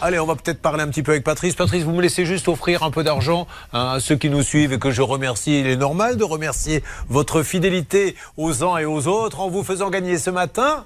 Allez, 0.00 0.18
on 0.18 0.26
va 0.26 0.34
peut-être 0.34 0.60
parler 0.60 0.82
un 0.82 0.88
petit 0.88 1.02
peu 1.02 1.12
avec 1.12 1.24
Patrice. 1.24 1.54
Patrice, 1.54 1.84
vous 1.84 1.92
me 1.92 2.02
laissez 2.02 2.24
juste 2.26 2.48
offrir 2.48 2.82
un 2.82 2.90
peu 2.90 3.02
d'argent 3.04 3.46
à 3.72 3.98
ceux 4.00 4.16
qui 4.16 4.30
nous 4.30 4.42
suivent 4.42 4.72
et 4.72 4.78
que 4.78 4.90
je 4.90 5.02
remercie. 5.02 5.60
Il 5.60 5.66
est 5.66 5.76
normal 5.76 6.16
de 6.16 6.24
remercier 6.24 6.82
votre 7.08 7.42
fidélité 7.42 8.16
aux 8.36 8.64
uns 8.64 8.78
et 8.78 8.84
aux 8.84 9.06
autres 9.06 9.40
en 9.40 9.48
vous 9.48 9.62
faisant 9.62 9.90
gagner 9.90 10.18
ce 10.18 10.30
matin. 10.30 10.84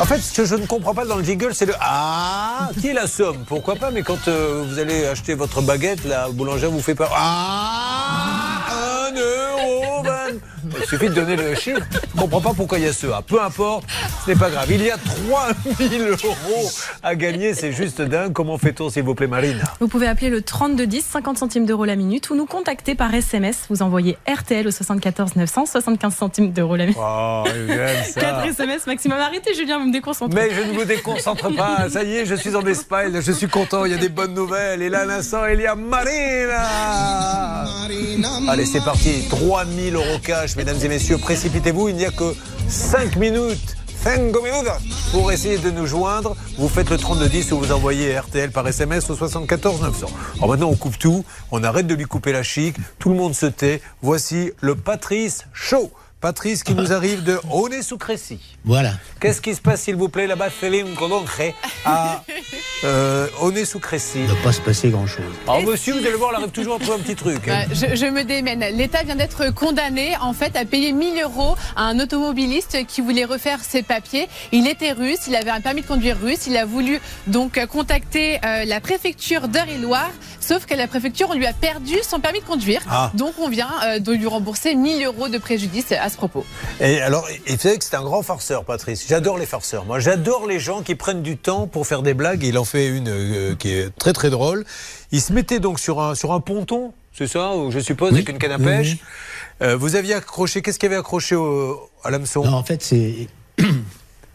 En 0.00 0.04
fait, 0.04 0.18
ce 0.18 0.32
que 0.32 0.44
je 0.44 0.56
ne 0.56 0.66
comprends 0.66 0.94
pas 0.94 1.04
dans 1.04 1.14
le 1.16 1.22
jingle, 1.22 1.54
c'est 1.54 1.66
le 1.66 1.74
Ah 1.80 2.70
qui 2.80 2.88
est 2.88 2.92
la 2.92 3.06
somme? 3.06 3.44
Pourquoi 3.46 3.76
pas, 3.76 3.92
mais 3.92 4.02
quand 4.02 4.26
euh, 4.26 4.64
vous 4.66 4.80
allez 4.80 5.06
acheter 5.06 5.34
votre 5.34 5.62
baguette, 5.62 6.04
la 6.04 6.28
boulangère 6.28 6.72
vous 6.72 6.82
fait 6.82 6.96
pas 6.96 7.08
Ah. 7.14 8.21
Il 10.82 10.88
suffit 10.88 11.08
de 11.08 11.14
donner 11.14 11.36
le 11.36 11.54
chiffre. 11.54 11.80
Je 11.92 12.16
ne 12.16 12.20
comprends 12.20 12.40
pas 12.40 12.52
pourquoi 12.54 12.78
il 12.78 12.84
y 12.84 12.88
a 12.88 12.92
ce 12.92 13.06
A. 13.06 13.22
Peu 13.22 13.40
importe, 13.40 13.84
ce 14.24 14.30
n'est 14.30 14.36
pas 14.36 14.50
grave. 14.50 14.66
Il 14.70 14.82
y 14.82 14.90
a 14.90 14.96
3000 14.98 16.02
euros 16.02 16.70
à 17.02 17.14
gagner. 17.14 17.54
C'est 17.54 17.72
juste 17.72 18.02
dingue. 18.02 18.32
Comment 18.32 18.58
fait-on, 18.58 18.90
s'il 18.90 19.02
vous 19.04 19.14
plaît, 19.14 19.26
Marine 19.26 19.62
Vous 19.80 19.88
pouvez 19.88 20.06
appeler 20.08 20.30
le 20.30 20.42
3210, 20.42 21.04
50 21.04 21.38
centimes 21.38 21.66
d'euros 21.66 21.84
la 21.84 21.96
minute, 21.96 22.30
ou 22.30 22.34
nous 22.34 22.46
contacter 22.46 22.94
par 22.94 23.14
SMS. 23.14 23.66
Vous 23.70 23.82
envoyez 23.82 24.18
RTL 24.28 24.66
au 24.66 24.70
74 24.70 25.36
900, 25.36 25.66
75 25.66 26.14
centimes 26.14 26.52
d'euros 26.52 26.76
la 26.76 26.86
minute. 26.86 26.98
Oh, 27.00 27.44
j'aime 27.46 28.04
ça. 28.04 28.20
4 28.20 28.46
SMS 28.46 28.86
maximum. 28.86 29.18
Arrêtez, 29.18 29.54
Julien, 29.54 29.78
vous 29.78 29.86
me 29.86 29.92
déconcentrez. 29.92 30.34
Mais 30.34 30.54
je 30.54 30.60
ne 30.68 30.72
vous 30.78 30.84
déconcentre 30.84 31.54
pas. 31.54 31.88
Ça 31.88 32.02
y 32.02 32.16
est, 32.16 32.26
je 32.26 32.34
suis 32.34 32.54
en 32.56 32.66
Espagne. 32.66 33.20
Je 33.20 33.32
suis 33.32 33.48
content. 33.48 33.84
Il 33.84 33.92
y 33.92 33.94
a 33.94 33.98
des 33.98 34.08
bonnes 34.08 34.34
nouvelles. 34.34 34.82
Et 34.82 34.88
là, 34.88 35.00
à 35.00 35.04
l'instant, 35.04 35.46
il 35.46 35.60
y 35.60 35.66
a 35.66 35.74
Marina. 35.74 36.66
Allez, 38.48 38.66
c'est 38.66 38.84
parti. 38.84 39.24
3000 39.28 39.94
euros 39.94 40.18
cash, 40.22 40.56
mesdames 40.56 40.71
et 40.80 40.88
messieurs. 40.88 41.18
Précipitez-vous. 41.18 41.88
Il 41.88 41.96
n'y 41.96 42.04
a 42.06 42.10
que 42.10 42.34
5 42.68 43.16
minutes. 43.16 43.76
5 44.02 44.20
minutes 44.42 44.66
pour 45.12 45.30
essayer 45.30 45.58
de 45.58 45.70
nous 45.70 45.86
joindre. 45.86 46.34
Vous 46.58 46.68
faites 46.68 46.90
le 46.90 46.96
3210 46.96 47.52
ou 47.52 47.58
vous 47.58 47.72
envoyez 47.72 48.18
RTL 48.18 48.50
par 48.50 48.66
SMS 48.66 49.08
au 49.10 49.14
74 49.14 49.80
900. 49.82 50.06
Alors 50.36 50.48
maintenant, 50.48 50.70
on 50.70 50.76
coupe 50.76 50.98
tout. 50.98 51.24
On 51.52 51.62
arrête 51.62 51.86
de 51.86 51.94
lui 51.94 52.04
couper 52.04 52.32
la 52.32 52.42
chic. 52.42 52.76
Tout 52.98 53.10
le 53.10 53.14
monde 53.14 53.34
se 53.34 53.46
tait. 53.46 53.80
Voici 54.02 54.50
le 54.60 54.74
Patrice 54.74 55.46
Show. 55.52 55.92
Patrice 56.26 56.62
qui 56.62 56.74
nous 56.74 56.92
arrive 56.92 57.24
de 57.24 57.40
Oné 57.50 57.82
sous 57.82 57.98
Crécy. 57.98 58.38
Voilà. 58.64 58.92
Qu'est-ce 59.20 59.40
qui 59.40 59.56
se 59.56 59.60
passe, 59.60 59.82
s'il 59.82 59.96
vous 59.96 60.08
plaît, 60.08 60.28
là-bas, 60.28 60.50
Céline 60.60 60.94
Colonge, 60.94 61.28
à 61.84 62.22
euh, 62.84 63.26
Oné 63.40 63.64
sous 63.64 63.80
Crécy 63.80 64.18
Il 64.20 64.22
ne 64.28 64.28
va 64.28 64.34
pas 64.36 64.52
se 64.52 64.60
passer 64.60 64.90
grand-chose. 64.90 65.24
Alors, 65.48 65.62
monsieur, 65.64 65.94
vous 65.94 66.06
allez 66.06 66.14
voir, 66.14 66.30
on 66.32 66.36
arrive 66.38 66.50
toujours 66.52 66.76
à 66.76 66.78
trouver 66.78 66.94
un 66.94 67.00
petit 67.02 67.16
truc. 67.16 67.48
hein. 67.48 67.64
Je, 67.72 67.96
je 67.96 68.06
me 68.06 68.22
démène. 68.22 68.60
L'État 68.76 69.02
vient 69.02 69.16
d'être 69.16 69.52
condamné 69.52 70.16
en 70.20 70.32
fait 70.32 70.54
à 70.54 70.64
payer 70.64 70.92
1000 70.92 71.20
euros 71.24 71.56
à 71.74 71.82
un 71.86 71.98
automobiliste 71.98 72.86
qui 72.86 73.00
voulait 73.00 73.24
refaire 73.24 73.58
ses 73.64 73.82
papiers. 73.82 74.28
Il 74.52 74.68
était 74.68 74.92
russe, 74.92 75.26
il 75.26 75.34
avait 75.34 75.50
un 75.50 75.60
permis 75.60 75.82
de 75.82 75.86
conduire 75.88 76.16
russe. 76.22 76.46
Il 76.46 76.56
a 76.56 76.64
voulu 76.64 77.00
donc 77.26 77.58
contacter 77.66 78.38
euh, 78.44 78.64
la 78.64 78.80
préfecture 78.80 79.48
d'Eure-et-Loire, 79.48 80.10
sauf 80.38 80.66
que 80.66 80.74
la 80.74 80.86
préfecture 80.86 81.30
on 81.30 81.34
lui 81.34 81.46
a 81.46 81.52
perdu 81.52 81.96
son 82.08 82.20
permis 82.20 82.38
de 82.38 82.44
conduire. 82.44 82.80
Ah. 82.88 83.10
Donc 83.14 83.34
on 83.40 83.48
vient 83.48 83.70
euh, 83.86 83.98
de 83.98 84.12
lui 84.12 84.26
rembourser 84.28 84.76
1000 84.76 85.04
euros 85.04 85.28
de 85.28 85.38
préjudice 85.38 85.90
à 85.90 86.11
ce 86.12 86.16
propos. 86.16 86.44
Et 86.80 87.00
alors, 87.00 87.26
vous 87.48 87.56
savez 87.58 87.78
que 87.78 87.84
c'est 87.84 87.96
un 87.96 88.02
grand 88.04 88.22
farceur, 88.22 88.64
Patrice. 88.64 89.04
J'adore 89.08 89.38
les 89.38 89.46
farceurs. 89.46 89.84
Moi, 89.84 89.98
j'adore 89.98 90.46
les 90.46 90.60
gens 90.60 90.82
qui 90.82 90.94
prennent 90.94 91.22
du 91.22 91.36
temps 91.36 91.66
pour 91.66 91.86
faire 91.86 92.02
des 92.02 92.14
blagues. 92.14 92.44
Il 92.44 92.56
en 92.58 92.64
fait 92.64 92.86
une 92.88 93.08
euh, 93.08 93.54
qui 93.56 93.70
est 93.72 93.90
très 93.98 94.12
très 94.12 94.30
drôle. 94.30 94.64
Il 95.10 95.20
se 95.20 95.32
mettait 95.32 95.58
donc 95.60 95.80
sur 95.80 96.00
un, 96.00 96.14
sur 96.14 96.32
un 96.32 96.40
ponton, 96.40 96.92
c'est 97.12 97.26
ça, 97.26 97.54
ou 97.56 97.70
je 97.70 97.78
suppose, 97.80 98.10
Oui. 98.10 98.18
avec 98.18 98.28
une 98.28 98.38
canne 98.38 98.52
à 98.52 98.58
pêche. 98.58 98.92
oui. 98.92 99.00
Euh, 99.62 99.76
vous 99.76 99.96
aviez 99.96 100.14
accroché, 100.14 100.60
qu'est-ce 100.62 100.78
qu'il 100.78 100.88
y 100.88 100.92
avait 100.92 101.00
accroché 101.00 101.34
au, 101.36 101.88
à 102.04 102.10
l'hameçon? 102.10 102.44
Non, 102.44 102.54
en 102.54 102.64
fait, 102.64 102.82
c'est. 102.82 103.28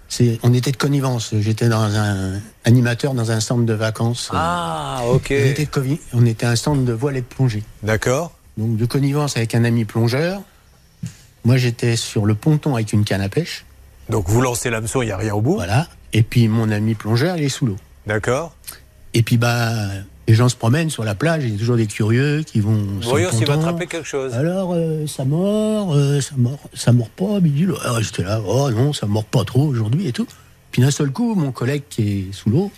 c'est- 0.08 0.40
On 0.44 0.54
était 0.54 0.72
de 0.72 0.78
connivence. 0.78 1.34
J'étais 1.40 1.68
dans 1.70 1.82
un 1.96 2.40
animateur 2.66 3.14
dans 3.14 3.32
un 3.32 3.40
centre 3.40 3.66
de 3.66 3.74
vacances. 3.74 4.30
Ah, 4.34 5.02
ok. 5.10 5.28
On 5.32 5.34
était, 5.46 5.66
de 5.66 5.98
on 6.14 6.26
était 6.26 6.46
un 6.46 6.56
centre 6.56 6.82
de 6.84 6.94
voile 6.94 7.18
et 7.18 7.22
de 7.22 7.26
plongée. 7.26 7.64
D'accord. 7.84 8.32
Donc 8.58 8.78
de 8.78 8.86
connivence 8.86 9.38
avec 9.38 9.54
un 9.56 9.64
ami 9.64 9.86
plongeur. 9.86 10.42
Moi, 11.48 11.56
j'étais 11.56 11.96
sur 11.96 12.26
le 12.26 12.36
ponton 12.36 12.76
avec 12.76 12.92
une 12.92 13.06
canne 13.06 13.22
à 13.22 13.30
pêche. 13.30 13.64
Donc, 14.10 14.28
vous 14.28 14.42
lancez 14.42 14.70
l'hameçon, 14.70 15.02
il 15.02 15.06
n'y 15.06 15.12
a 15.14 15.18
rien 15.18 15.34
au 15.34 15.40
bout. 15.40 15.54
Voilà. 15.56 15.88
Et 16.12 16.22
puis 16.22 16.50
mon 16.50 16.70
ami 16.70 16.94
plongeur, 16.94 17.38
il 17.38 17.46
est 17.46 17.50
sous 17.50 17.66
l'eau. 17.66 17.78
D'accord. 18.06 18.54
Et 19.14 19.24
puis 19.24 19.38
bah, 19.38 19.88
les 20.28 20.34
gens 20.34 20.50
se 20.50 20.58
promènent 20.58 20.90
sur 20.90 21.06
la 21.06 21.16
plage. 21.16 21.46
Il 21.46 21.54
y 21.54 21.56
a 21.56 21.58
toujours 21.58 21.78
des 21.78 21.88
curieux 21.88 22.44
qui 22.44 22.60
vont. 22.60 22.86
Voyons 23.02 23.32
s'il 23.32 23.48
va 23.48 23.54
attraper 23.54 23.88
quelque 23.88 24.06
chose. 24.06 24.34
Alors, 24.34 24.74
euh, 24.74 25.08
ça 25.08 25.24
mord, 25.24 25.94
euh, 25.96 26.20
ça 26.20 26.34
mord, 26.36 26.60
ça 26.74 26.92
mord 26.92 27.10
pas, 27.12 27.40
bidule. 27.40 27.76
Alors, 27.82 28.02
j'étais 28.02 28.24
là, 28.24 28.42
oh 28.46 28.70
non, 28.70 28.92
ça 28.92 29.06
mord 29.06 29.24
pas 29.24 29.46
trop 29.46 29.68
aujourd'hui 29.68 30.10
et 30.10 30.12
tout. 30.12 30.28
Puis 30.72 30.82
d'un 30.82 30.92
seul 30.92 31.12
coup, 31.12 31.34
mon 31.34 31.54
collègue 31.54 31.84
qui 31.90 32.10
est 32.10 32.34
sous 32.34 32.50
l'eau, 32.50 32.72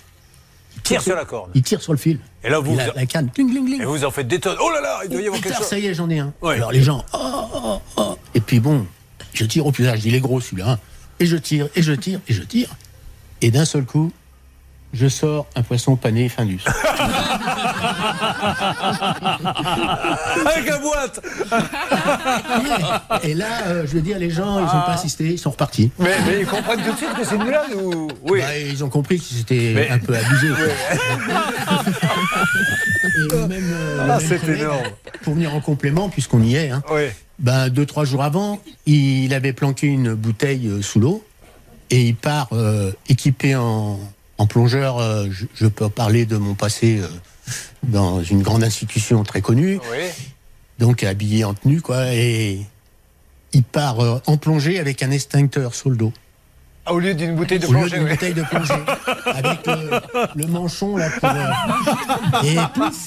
Tire 0.84 1.02
sur 1.02 1.16
la 1.16 1.26
corde. 1.26 1.52
il 1.56 1.62
tire 1.62 1.82
sur 1.82 1.94
le 1.94 1.98
fil. 1.98 2.20
Et 2.44 2.50
là, 2.50 2.60
vous, 2.60 2.72
Il 2.72 2.94
la 2.96 3.06
canne, 3.06 3.30
cling, 3.32 3.50
cling, 3.50 3.66
cling. 3.66 3.82
et 3.82 3.86
vous 3.86 4.06
en 4.06 4.12
faites 4.12 4.28
des 4.28 4.40
tonnes. 4.40 4.58
Oh 4.62 4.70
là 4.72 4.82
là, 4.82 5.00
il 5.04 5.10
doit 5.10 5.22
y 5.22 5.26
avoir 5.26 5.42
quelque 5.42 5.58
chose. 5.58 5.68
ça 5.68 5.78
y 5.78 5.88
est, 5.88 5.94
j'en 5.94 6.10
ai 6.10 6.20
un. 6.20 6.34
Ouais. 6.42 6.56
Alors 6.56 6.72
les 6.72 6.82
gens, 6.82 7.04
oh, 7.14 7.18
oh, 7.54 7.82
oh. 7.98 8.09
Et 8.36 8.42
puis 8.42 8.60
bon, 8.60 8.86
je 9.34 9.46
tire 9.46 9.66
au 9.66 9.72
plus 9.72 9.86
large, 9.86 10.06
il 10.06 10.16
est 10.16 10.20
gros 10.20 10.40
celui-là. 10.42 10.72
hein. 10.72 10.80
Et 11.20 11.26
je 11.26 11.36
tire, 11.38 11.68
et 11.76 11.82
je 11.82 11.94
tire, 11.94 12.20
et 12.28 12.34
je 12.34 12.44
tire. 12.44 12.70
Et 13.42 13.52
d'un 13.52 13.66
seul 13.66 13.86
coup, 13.86 14.12
je 14.94 15.08
sors 15.08 15.48
un 15.56 15.64
poisson 15.64 15.96
pané 15.96 16.30
Findus. 16.30 16.62
Avec 20.46 20.66
la 20.70 20.78
boîte 20.80 21.22
et 23.24 23.34
là, 23.34 23.46
euh, 23.68 23.84
je 23.88 23.94
veux 23.94 24.02
dire, 24.02 24.18
les 24.20 24.30
gens, 24.30 24.58
ils 24.60 24.64
n'ont 24.64 24.68
pas 24.86 24.94
assisté, 24.94 25.26
ils 25.26 25.40
sont 25.40 25.52
repartis. 25.52 25.92
mais, 26.00 26.12
mais 26.28 26.40
ils 26.42 26.46
comprennent 26.48 26.82
tout 26.82 26.92
de 26.92 26.98
suite 26.98 27.14
que 27.14 27.24
c'est 27.26 27.36
une 27.36 27.44
blague 27.46 27.76
ou. 27.76 28.08
Oui. 28.28 28.40
Bah, 28.42 28.58
ils 28.58 28.84
ont 28.84 28.90
compris 28.90 29.20
que 29.20 29.26
c'était 29.26 29.72
Mais- 29.76 29.90
un 29.90 30.00
peu 30.00 30.16
abusé. 30.16 30.48
quoi. 30.50 30.66
Et 33.34 33.48
même, 33.48 33.72
euh, 33.74 34.08
Ah, 34.10 34.20
c'est 34.20 34.44
énorme. 34.48 34.84
Pour 35.24 35.34
venir 35.34 35.54
en 35.54 35.62
complément, 35.62 36.10
puisqu'on 36.10 36.42
y 36.42 36.56
est, 36.56 36.70
hein, 36.70 36.82
Oui. 36.92 37.04
ben, 37.40 37.70
deux, 37.70 37.86
trois 37.86 38.06
jours 38.06 38.24
avant, 38.24 38.60
il 38.86 39.34
avait 39.34 39.54
planqué 39.54 39.88
une 39.88 40.14
bouteille 40.14 40.68
euh, 40.68 40.82
sous 40.82 41.00
l'eau 41.00 41.24
et 41.90 42.02
il 42.04 42.16
part 42.16 42.48
euh, 42.54 42.92
équipé 43.10 43.56
en, 43.56 44.00
en 44.38 44.48
plongeur. 44.48 45.00
euh, 45.00 45.26
je, 45.32 45.46
je 45.56 45.68
peux 45.68 45.90
parler 45.90 46.26
de 46.26 46.38
mon 46.38 46.54
passé 46.54 47.00
euh, 47.02 47.08
dans 47.84 48.22
une 48.24 48.42
grande 48.42 48.64
institution 48.64 49.24
très 49.24 49.42
connue, 49.42 49.80
Oui. 49.92 50.06
donc 50.80 51.04
habillé 51.04 51.44
en 51.44 51.54
tenue, 51.54 51.82
quoi, 51.82 52.14
et 52.14 52.60
il 53.54 53.64
part 53.64 54.00
euh, 54.00 54.20
en 54.28 54.38
plongée 54.38 54.80
avec 54.80 55.02
un 55.04 55.12
extincteur 55.12 55.74
sur 55.76 55.90
le 55.90 55.96
dos. 55.98 56.14
Ah, 56.90 56.94
Au 56.94 57.00
lieu 57.00 57.14
d'une 57.14 57.36
bouteille 57.36 57.60
de 57.60 57.68
Au 57.68 57.72
lieu 57.72 57.80
plongée, 57.80 57.96
d'une 57.98 58.04
oui. 58.06 58.12
bouteille 58.12 58.34
de 58.34 58.42
plongée. 58.44 58.74
avec 59.28 59.66
le, 59.68 60.00
le 60.36 60.48
manchon, 60.48 60.98
là, 60.98 61.08
pour, 61.20 61.30
euh, 61.30 62.44
Et 62.44 62.56
pouf, 62.74 63.06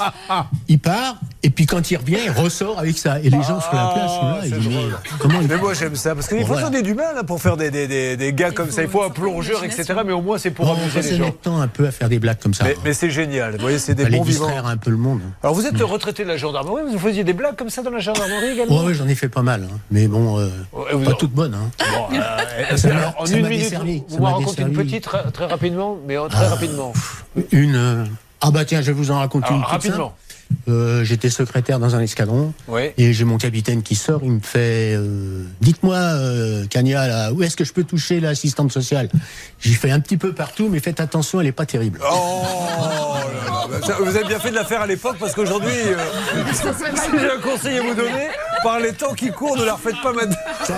il 0.68 0.78
part, 0.78 1.16
et 1.42 1.50
puis 1.50 1.66
quand 1.66 1.90
il 1.90 1.96
revient, 1.96 2.18
il 2.24 2.30
ressort 2.30 2.78
avec 2.78 2.96
ça. 2.96 3.18
Et 3.20 3.24
les 3.30 3.42
gens 3.42 3.60
sur 3.60 3.74
la 3.74 3.90
place 3.94 4.12
là, 4.22 4.38
ils 4.44 4.52
disent, 4.52 4.68
mais 4.68 4.74
drôle. 4.74 4.96
comment 5.18 5.40
il 5.40 5.48
Mais 5.48 5.56
moi 5.56 5.74
j'aime 5.74 5.96
ça 5.96 6.14
parce 6.14 6.28
qu'il 6.28 6.36
Bon, 6.38 6.42
faut 6.46 6.52
voilà. 6.52 6.68
donner 6.70 6.82
du 6.82 6.94
mal 6.94 7.16
hein, 7.18 7.24
pour 7.24 7.40
faire 7.42 7.56
des, 7.56 7.70
des, 7.70 7.88
des, 7.88 8.16
des 8.16 8.32
gars 8.32 8.52
comme 8.52 8.70
ça. 8.70 8.82
Il 8.82 8.88
faut 8.88 9.02
un 9.02 9.10
plongeur, 9.10 9.64
etc. 9.64 9.94
Mais 10.06 10.12
au 10.12 10.22
moins 10.22 10.38
c'est 10.38 10.50
pour 10.52 10.68
on 10.68 10.74
amuser 10.74 11.02
les 11.02 11.16
gens. 11.16 11.30
temps 11.32 11.60
un 11.60 11.66
peu 11.68 11.86
à 11.86 11.90
faire 11.90 12.08
des 12.08 12.20
blagues 12.20 12.38
comme 12.40 12.54
ça. 12.54 12.64
Mais, 12.64 12.76
mais 12.84 12.92
c'est 12.92 13.10
génial. 13.10 13.52
Vous 13.56 13.58
voyez, 13.62 13.78
c'est 13.80 13.94
des 13.94 14.04
bons 14.06 14.22
vivants. 14.22 14.46
distraire 14.46 14.66
un 14.66 14.76
peu 14.76 14.90
le 14.90 14.96
monde. 14.96 15.20
Alors 15.42 15.54
vous 15.54 15.66
êtes 15.66 15.80
retraité 15.80 16.22
de 16.22 16.28
la 16.28 16.36
gendarmerie, 16.36 16.82
vous 16.88 16.98
faisiez 16.98 17.24
des 17.24 17.32
blagues 17.32 17.56
comme 17.56 17.70
ça 17.70 17.82
dans 17.82 17.90
la 17.90 17.98
gendarmerie 17.98 18.50
également? 18.52 18.78
Ouais, 18.80 18.86
ouais, 18.86 18.94
j'en 18.94 19.08
ai 19.08 19.14
fait 19.16 19.28
pas 19.28 19.42
mal. 19.42 19.64
hein. 19.64 19.76
Mais 19.90 20.06
bon, 20.06 20.38
euh, 20.38 20.48
vous- 20.92 21.04
pas 21.04 21.14
toutes 21.14 21.32
bonnes. 21.32 21.54
Hein. 21.54 21.70
Bon, 21.92 22.16
euh, 22.16 22.90
alors, 22.90 23.14
en 23.18 23.26
ça 23.26 23.36
une 23.36 23.48
minute, 23.48 23.71
desservi, 23.72 24.02
vous 24.08 24.18
m'en 24.18 24.34
racontez 24.34 24.62
une 24.62 24.72
petite 24.72 25.04
très, 25.04 25.30
très 25.30 25.46
rapidement, 25.46 25.98
mais 26.06 26.16
euh, 26.16 26.28
très 26.28 26.46
rapidement. 26.46 26.92
Une. 27.52 27.74
euh, 27.76 28.04
Ah 28.40 28.50
bah 28.50 28.64
tiens, 28.64 28.80
je 28.80 28.86
vais 28.86 28.92
vous 28.92 29.10
en 29.10 29.18
raconter 29.18 29.46
Alors, 29.48 29.58
une 29.58 29.62
toute 29.64 29.72
rapidement. 29.72 30.14
Euh, 30.68 31.02
J'étais 31.02 31.30
secrétaire 31.30 31.78
dans 31.78 31.96
un 31.96 32.00
escadron. 32.00 32.52
Oui. 32.68 32.90
Et 32.98 33.14
j'ai 33.14 33.24
mon 33.24 33.38
capitaine 33.38 33.82
qui 33.82 33.94
sort, 33.94 34.20
il 34.22 34.32
me 34.32 34.40
fait 34.40 34.94
euh, 34.94 35.44
Dites-moi, 35.62 35.96
euh, 35.96 36.66
Kanya, 36.68 37.08
là, 37.08 37.32
où 37.32 37.42
est-ce 37.42 37.56
que 37.56 37.64
je 37.64 37.72
peux 37.72 37.84
toucher 37.84 38.20
l'assistante 38.20 38.70
sociale? 38.70 39.08
J'y 39.60 39.72
fais 39.74 39.90
un 39.90 40.00
petit 40.00 40.18
peu 40.18 40.34
partout, 40.34 40.68
mais 40.70 40.80
faites 40.80 41.00
attention, 41.00 41.40
elle 41.40 41.46
est 41.46 41.52
pas 41.52 41.64
terrible. 41.66 42.00
Oh 42.02 42.42
là 42.44 43.28
là, 43.46 43.66
bah, 43.70 43.86
ça, 43.86 43.96
Vous 44.02 44.14
avez 44.14 44.26
bien 44.26 44.38
fait 44.38 44.50
de 44.50 44.56
la 44.56 44.64
faire 44.66 44.82
à 44.82 44.86
l'époque 44.86 45.16
parce 45.18 45.34
qu'aujourd'hui, 45.34 45.72
euh, 45.72 46.52
si 46.52 47.18
j'ai 47.18 47.30
un 47.30 47.40
conseil 47.40 47.78
à 47.78 47.82
vous 47.82 47.94
donner, 47.94 48.28
par 48.62 48.80
les 48.80 48.92
temps 48.92 49.14
qui 49.14 49.30
courent, 49.30 49.56
ne 49.56 49.64
la 49.64 49.74
refaites 49.74 50.00
pas 50.02 50.12
maintenant. 50.12 50.36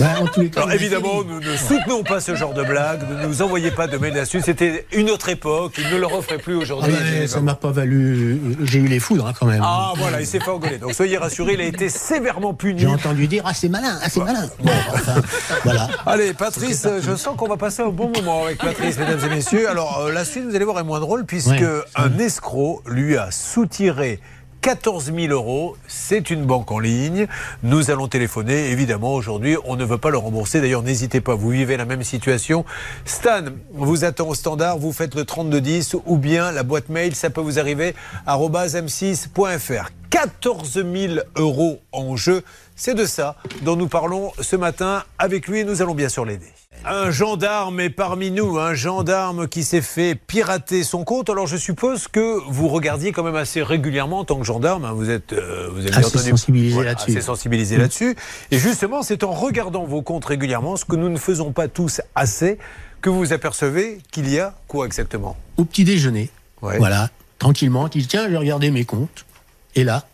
Bah, 0.00 0.06
en 0.20 0.26
tous 0.28 0.40
les 0.42 0.50
cas, 0.50 0.60
Alors 0.62 0.72
évidemment, 0.72 1.24
nous 1.24 1.40
ne 1.40 1.56
soutenons 1.56 2.04
pas 2.04 2.20
ce 2.20 2.36
genre 2.36 2.54
de 2.54 2.62
blague, 2.62 3.00
ne 3.10 3.26
nous 3.26 3.42
envoyez 3.42 3.72
pas 3.72 3.88
de 3.88 3.96
mails 3.96 4.14
là-dessus, 4.14 4.40
c'était 4.44 4.86
une 4.92 5.10
autre 5.10 5.28
époque, 5.28 5.72
il 5.76 5.88
ne 5.92 5.98
le 5.98 6.06
referait 6.06 6.38
plus 6.38 6.54
Ah 6.56 6.62
aujourd'hui. 6.62 6.92
ouais, 6.94 7.26
ça 7.26 7.40
m'a 7.40 7.54
pas 7.54 7.72
valu. 7.72 8.40
J'ai 8.62 8.78
eu 8.78 8.86
les 8.86 9.00
foudres 9.00 9.26
hein, 9.26 9.32
quand 9.38 9.46
même. 9.46 9.60
Ah 9.64 9.92
voilà, 9.96 10.20
il 10.20 10.26
s'est 10.26 10.38
fait 10.38 10.50
engueuler. 10.50 10.78
Donc 10.78 10.94
soyez 10.94 11.16
rassurés, 11.18 11.54
il 11.54 11.60
a 11.60 11.64
été 11.64 11.88
sévèrement 11.88 12.54
puni. 12.54 12.80
J'ai 12.82 12.86
entendu 12.86 13.26
dire 13.26 13.42
Ah, 13.44 13.54
c'est 13.54 13.68
malin, 13.68 13.98
ah, 14.02 14.08
c'est 14.08 14.22
malin. 14.22 14.48
Bon, 14.62 14.70
enfin, 14.92 15.14
voilà. 15.64 15.88
Allez, 16.06 16.32
Patrice, 16.32 16.86
je 17.02 17.16
sens 17.16 17.36
qu'on 17.36 17.48
va 17.48 17.56
passer 17.56 17.82
un 17.82 17.88
bon 17.88 18.10
moment 18.14 18.44
avec 18.44 18.58
Patrice, 18.58 18.98
mesdames 18.98 19.20
et 19.24 19.34
messieurs. 19.34 19.68
Alors, 19.68 19.98
euh, 20.06 20.12
la 20.12 20.24
suite, 20.24 20.44
vous 20.48 20.54
allez 20.54 20.64
voir, 20.64 20.78
est 20.78 20.84
moins 20.84 21.00
drôle, 21.00 21.24
puisque 21.26 21.48
Ouais. 21.50 21.82
un 21.96 22.18
escroc 22.18 22.82
lui 22.86 23.16
a 23.16 23.30
soutiré 23.32 24.20
14 24.68 25.14
000 25.14 25.32
euros. 25.32 25.78
C'est 25.86 26.28
une 26.28 26.44
banque 26.44 26.70
en 26.70 26.78
ligne. 26.78 27.26
Nous 27.62 27.90
allons 27.90 28.06
téléphoner. 28.06 28.70
Évidemment, 28.70 29.14
aujourd'hui, 29.14 29.56
on 29.64 29.76
ne 29.76 29.84
veut 29.86 29.96
pas 29.96 30.10
le 30.10 30.18
rembourser. 30.18 30.60
D'ailleurs, 30.60 30.82
n'hésitez 30.82 31.22
pas. 31.22 31.34
Vous 31.34 31.48
vivez 31.48 31.78
la 31.78 31.86
même 31.86 32.02
situation. 32.02 32.66
Stan 33.06 33.44
vous 33.72 34.04
attend 34.04 34.28
au 34.28 34.34
standard. 34.34 34.76
Vous 34.76 34.92
faites 34.92 35.14
le 35.14 35.24
3210 35.24 35.96
ou 36.04 36.18
bien 36.18 36.52
la 36.52 36.64
boîte 36.64 36.90
mail. 36.90 37.14
Ça 37.14 37.30
peut 37.30 37.40
vous 37.40 37.58
arriver 37.58 37.94
m6.fr. 38.26 39.88
14 40.10 40.72
000 40.72 41.14
euros 41.36 41.80
en 41.92 42.16
jeu. 42.16 42.42
C'est 42.80 42.94
de 42.94 43.06
ça 43.06 43.34
dont 43.62 43.74
nous 43.74 43.88
parlons 43.88 44.30
ce 44.40 44.54
matin 44.54 45.02
avec 45.18 45.48
lui 45.48 45.58
et 45.58 45.64
nous 45.64 45.82
allons 45.82 45.96
bien 45.96 46.08
sûr 46.08 46.24
l'aider. 46.24 46.46
Un 46.84 47.10
gendarme 47.10 47.80
est 47.80 47.90
parmi 47.90 48.30
nous, 48.30 48.56
un 48.56 48.74
gendarme 48.74 49.48
qui 49.48 49.64
s'est 49.64 49.82
fait 49.82 50.14
pirater 50.14 50.84
son 50.84 51.02
compte. 51.02 51.28
Alors 51.28 51.48
je 51.48 51.56
suppose 51.56 52.06
que 52.06 52.38
vous 52.48 52.68
regardiez 52.68 53.10
quand 53.10 53.24
même 53.24 53.34
assez 53.34 53.64
régulièrement 53.64 54.20
en 54.20 54.24
tant 54.24 54.38
que 54.38 54.44
gendarme. 54.44 54.84
Hein. 54.84 54.92
Vous 54.92 55.10
êtes, 55.10 55.32
euh, 55.32 55.68
vous 55.72 55.88
assez 55.88 56.30
sensibilisé 56.30 56.84
là-dessus. 56.84 57.10
Assez 57.10 57.20
sensibilisé 57.20 57.76
mm. 57.76 57.80
là-dessus. 57.80 58.16
Et 58.52 58.58
justement, 58.58 59.02
c'est 59.02 59.24
en 59.24 59.32
regardant 59.32 59.84
vos 59.84 60.02
comptes 60.02 60.26
régulièrement, 60.26 60.76
ce 60.76 60.84
que 60.84 60.94
nous 60.94 61.08
ne 61.08 61.18
faisons 61.18 61.50
pas 61.50 61.66
tous 61.66 62.00
assez, 62.14 62.58
que 63.00 63.10
vous 63.10 63.32
apercevez 63.32 63.98
qu'il 64.12 64.32
y 64.32 64.38
a 64.38 64.54
quoi 64.68 64.86
exactement? 64.86 65.36
Au 65.56 65.64
petit 65.64 65.82
déjeuner. 65.82 66.30
Voilà, 66.60 67.10
tranquillement, 67.40 67.88
il 67.92 68.02
dit 68.02 68.08
tiens, 68.08 68.26
je 68.26 68.30
vais 68.30 68.36
regarder 68.36 68.70
mes 68.70 68.84
comptes. 68.84 69.26
Et 69.74 69.82
là, 69.82 70.04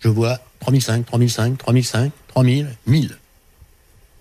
je 0.00 0.08
vois 0.08 0.38
3005, 0.60 1.06
3005, 1.06 1.58
3005, 1.58 2.12
3000, 2.28 2.68
1000. 2.86 3.16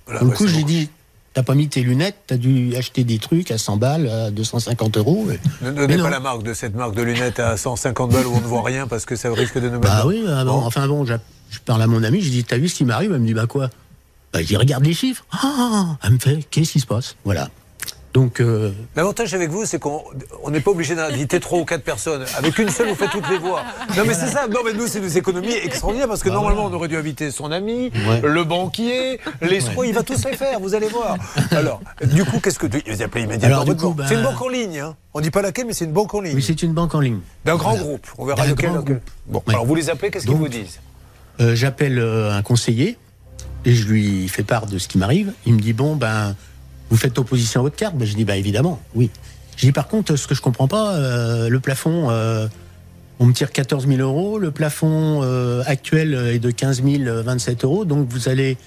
Voilà, 0.06 0.22
du 0.22 0.32
coup, 0.32 0.48
je 0.48 0.56
lui 0.56 0.64
dis, 0.64 0.90
t'as 1.34 1.44
pas 1.44 1.56
mis 1.56 1.68
tes 1.68 1.82
lunettes, 1.82 2.18
t'as 2.28 2.38
dû 2.38 2.76
acheter 2.76 3.04
des 3.04 3.20
trucs 3.20 3.52
à 3.52 3.58
100 3.58 3.78
balles, 3.78 4.08
à 4.08 4.32
250 4.32 4.98
euros. 4.98 5.28
Ne 5.62 5.72
donnez 5.72 5.98
pas 5.98 6.10
la 6.10 6.20
marque 6.20 6.44
de 6.44 6.54
cette 6.54 6.76
marque 6.76 6.96
de 6.96 7.02
lunettes 7.02 7.40
à 7.40 7.58
150 7.58 8.12
balles 8.12 8.28
où 8.28 8.34
on 8.34 8.42
ne 8.42 8.46
voit 8.46 8.64
rien 8.64 8.88
parce 8.88 9.06
que 9.06 9.16
ça 9.16 9.32
risque 9.34 9.56
de 9.60 9.70
nous 9.70 9.80
mettre. 9.80 9.82
Bah 9.82 10.04
oui, 10.06 10.24
bah 10.26 10.44
enfin 10.48 10.88
bon, 10.88 11.06
je, 11.06 11.14
parle 11.66 11.82
à 11.82 11.88
mon 11.88 12.04
ami, 12.04 12.22
je 12.22 12.30
dis, 12.30 12.44
t'as 12.44 12.58
vu 12.58 12.70
ce 12.70 12.76
qui 12.76 12.86
m'arrive? 12.86 13.12
Elle 13.14 13.22
me 13.22 13.28
dit, 13.28 13.34
bah 13.34 13.48
quoi? 13.48 13.70
Bah 14.34 14.42
je 14.42 14.48
dis, 14.48 14.58
regarde 14.58 14.84
les 14.84 14.94
chiffres. 14.94 15.26
Ah, 15.32 15.98
elle 16.04 16.14
me 16.14 16.20
fait, 16.20 16.44
qu'est-ce 16.50 16.74
qui 16.74 16.80
se 16.80 16.88
passe? 16.88 17.16
Voilà. 17.24 17.50
Donc, 18.14 18.42
euh, 18.42 18.72
L'avantage 18.96 19.34
avec 19.34 19.50
vous, 19.50 19.66
c'est 19.66 19.80
qu'on 19.80 20.04
n'est 20.50 20.62
pas 20.62 20.72
obligé 20.72 20.96
d'inviter 20.96 21.40
trois 21.40 21.60
ou 21.60 21.66
quatre 21.66 21.84
personnes. 21.84 22.26
Avec 22.38 22.58
une 22.58 22.70
seule, 22.70 22.90
vous 22.90 22.96
faites 22.96 23.12
toutes 23.12 23.30
les 23.30 23.38
voix. 23.38 23.64
Non, 23.96 24.04
mais 24.06 24.14
c'est 24.14 24.28
ça. 24.28 24.48
Non, 24.48 24.60
mais 24.66 24.74
nous, 24.74 24.88
c'est 24.88 25.00
des 25.00 25.18
économies 25.18 25.54
extraordinaires 25.54 26.08
parce 26.08 26.24
que 26.24 26.30
bah 26.30 26.36
normalement, 26.36 26.66
on 26.66 26.74
aurait 26.74 26.88
dû 26.88 26.98
inviter 26.98 27.30
son 27.32 27.52
ami, 27.52 27.92
le 28.24 28.44
banquier, 28.44 29.20
les 29.42 29.60
soins. 29.62 29.86
Il 29.86 29.94
va 29.94 30.04
tous 30.04 30.26
les 30.26 30.36
faire, 30.36 30.60
vous 30.60 30.74
allez 30.74 30.88
voir. 30.88 31.18
Alors, 31.52 31.82
du 32.04 32.26
coup, 32.26 32.40
qu'est-ce 32.40 32.60
que 32.60 32.68
vous 32.68 33.02
appelez 33.02 33.26
immédiatement 33.26 33.64
votre 33.64 33.82
banque 33.82 34.00
C'est 34.08 34.16
une 34.16 34.24
banque 34.24 34.42
en 34.42 34.50
ligne. 34.50 34.80
Hein. 34.80 34.96
On 35.14 35.22
dit 35.22 35.32
pas 35.32 35.42
laquelle, 35.42 35.66
mais 35.66 35.74
c'est 35.74 35.86
une 35.86 35.94
banque 35.94 36.14
en 36.14 36.22
ligne. 36.22 36.36
Oui, 36.36 36.44
c'est 36.44 36.62
une 36.64 36.74
banque 36.74 36.96
en 36.96 37.00
ligne. 37.00 37.20
D'un 37.46 37.56
grand 37.56 37.76
groupe. 37.76 38.08
On 38.18 38.26
verra 38.26 38.46
lequel. 38.48 38.72
Bon, 39.28 39.44
alors 39.48 39.66
vous 39.66 39.76
les 39.76 39.90
appelez, 39.90 40.10
qu'est-ce 40.10 40.26
qu'ils 40.26 40.36
vous 40.36 40.48
disent 40.48 40.80
euh, 41.40 41.56
J'appelle 41.56 42.00
euh, 42.00 42.36
un 42.36 42.42
conseiller 42.42 42.98
et 43.66 43.74
je 43.74 43.88
lui 43.88 44.28
fais 44.28 44.44
part 44.44 44.66
de 44.66 44.78
ce 44.78 44.88
qui 44.88 44.98
m'arrive. 44.98 45.34
Il 45.46 45.54
me 45.54 45.60
dit 45.60 45.74
bon, 45.74 45.96
ben 45.96 46.36
vous 46.90 46.98
faites 46.98 47.18
opposition 47.18 47.62
à 47.62 47.64
votre 47.64 47.76
carte 47.76 47.96
ben, 47.96 48.06
Je 48.06 48.16
dis, 48.16 48.26
bah 48.26 48.38
évidemment, 48.38 48.82
oui. 48.96 49.10
Je 49.58 49.66
dis, 49.66 49.72
par 49.72 49.88
contre, 49.88 50.16
ce 50.16 50.28
que 50.28 50.36
je 50.36 50.42
comprends 50.42 50.68
pas, 50.68 50.96
euh, 50.96 51.50
le 51.50 51.60
plafond, 51.60 52.10
euh, 52.10 52.48
on 53.20 53.26
me 53.26 53.34
tire 53.34 53.52
14 53.52 53.88
000 53.88 54.00
euros, 54.00 54.40
le 54.40 54.52
plafond 54.52 55.22
euh, 55.24 55.62
actuel 55.66 56.14
est 56.14 56.40
de 56.40 56.52
15 56.52 56.82
027 56.82 57.66
euros, 57.66 57.86
donc 57.86 58.08
vous 58.10 58.30
allez 58.30 58.58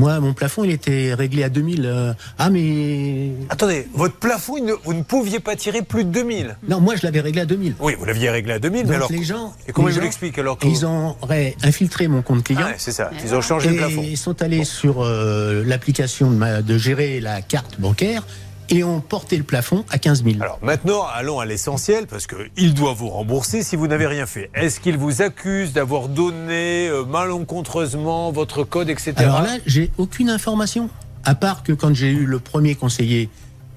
moi, 0.00 0.18
mon 0.18 0.32
plafond, 0.32 0.64
il 0.64 0.70
était 0.70 1.12
réglé 1.12 1.44
à 1.44 1.50
2000. 1.50 1.84
Euh, 1.84 2.12
ah, 2.38 2.48
mais. 2.48 3.32
Attendez, 3.50 3.86
votre 3.92 4.16
plafond, 4.16 4.54
vous 4.84 4.94
ne 4.94 5.02
pouviez 5.02 5.40
pas 5.40 5.56
tirer 5.56 5.82
plus 5.82 6.04
de 6.04 6.10
2000 6.10 6.56
Non, 6.68 6.80
moi, 6.80 6.96
je 6.96 7.02
l'avais 7.04 7.20
réglé 7.20 7.42
à 7.42 7.44
2000. 7.44 7.74
Oui, 7.78 7.94
vous 7.98 8.06
l'aviez 8.06 8.30
réglé 8.30 8.54
à 8.54 8.58
2000, 8.58 8.86
mais 8.86 8.94
alors. 8.94 9.12
les 9.12 9.22
gens. 9.22 9.52
Et 9.68 9.72
comment 9.72 9.88
ils 9.88 9.94
vous 9.94 10.00
l'expliquent 10.00 10.38
alors 10.38 10.56
que... 10.56 10.66
Ils 10.66 10.86
auraient 10.86 11.54
infiltré 11.62 12.08
mon 12.08 12.22
compte 12.22 12.44
client. 12.44 12.62
Ah, 12.64 12.74
c'est 12.78 12.92
ça, 12.92 13.10
ils 13.22 13.34
ont 13.34 13.42
changé 13.42 13.70
le 13.70 13.76
plafond. 13.76 14.02
Ils 14.02 14.16
sont 14.16 14.40
allés 14.42 14.64
sur 14.64 15.02
euh, 15.02 15.62
l'application 15.66 16.30
de, 16.30 16.62
de 16.62 16.78
gérer 16.78 17.20
la 17.20 17.42
carte 17.42 17.78
bancaire 17.78 18.24
et 18.70 18.84
ont 18.84 19.00
porté 19.00 19.36
le 19.36 19.42
plafond 19.42 19.84
à 19.90 19.98
15 19.98 20.24
000. 20.24 20.36
Alors 20.40 20.58
maintenant, 20.62 21.04
allons 21.12 21.40
à 21.40 21.46
l'essentiel, 21.46 22.06
parce 22.06 22.26
qu'il 22.26 22.74
doit 22.74 22.94
vous 22.94 23.08
rembourser 23.08 23.62
si 23.62 23.76
vous 23.76 23.86
n'avez 23.86 24.06
rien 24.06 24.26
fait. 24.26 24.50
Est-ce 24.54 24.80
qu'il 24.80 24.96
vous 24.96 25.22
accuse 25.22 25.72
d'avoir 25.72 26.08
donné 26.08 26.88
euh, 26.88 27.04
malencontreusement 27.04 28.30
votre 28.32 28.64
code, 28.64 28.88
etc. 28.88 29.14
Alors 29.16 29.42
là, 29.42 29.56
j'ai 29.66 29.90
aucune 29.98 30.30
information. 30.30 30.88
À 31.24 31.34
part 31.34 31.62
que 31.62 31.72
quand 31.72 31.94
j'ai 31.94 32.10
eu 32.10 32.24
le 32.24 32.38
premier 32.38 32.74
conseiller, 32.74 33.28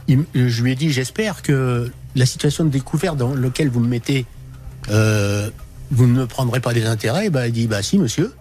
je 0.08 0.64
lui 0.64 0.72
ai 0.72 0.76
dit 0.76 0.92
j'espère 0.92 1.42
que 1.42 1.92
la 2.16 2.26
situation 2.26 2.64
de 2.64 2.70
découvert 2.70 3.16
dans 3.16 3.34
laquelle 3.34 3.70
vous 3.70 3.80
me 3.80 3.88
mettez, 3.88 4.26
euh, 4.90 5.50
vous 5.92 6.08
ne 6.08 6.14
me 6.14 6.28
prendrez 6.28 6.60
pas 6.60 6.74
des 6.74 6.86
intérêts. 6.86 7.30
Bah, 7.30 7.48
il 7.48 7.54
dit 7.54 7.68
bah 7.68 7.82
si, 7.82 7.98
monsieur. 7.98 8.34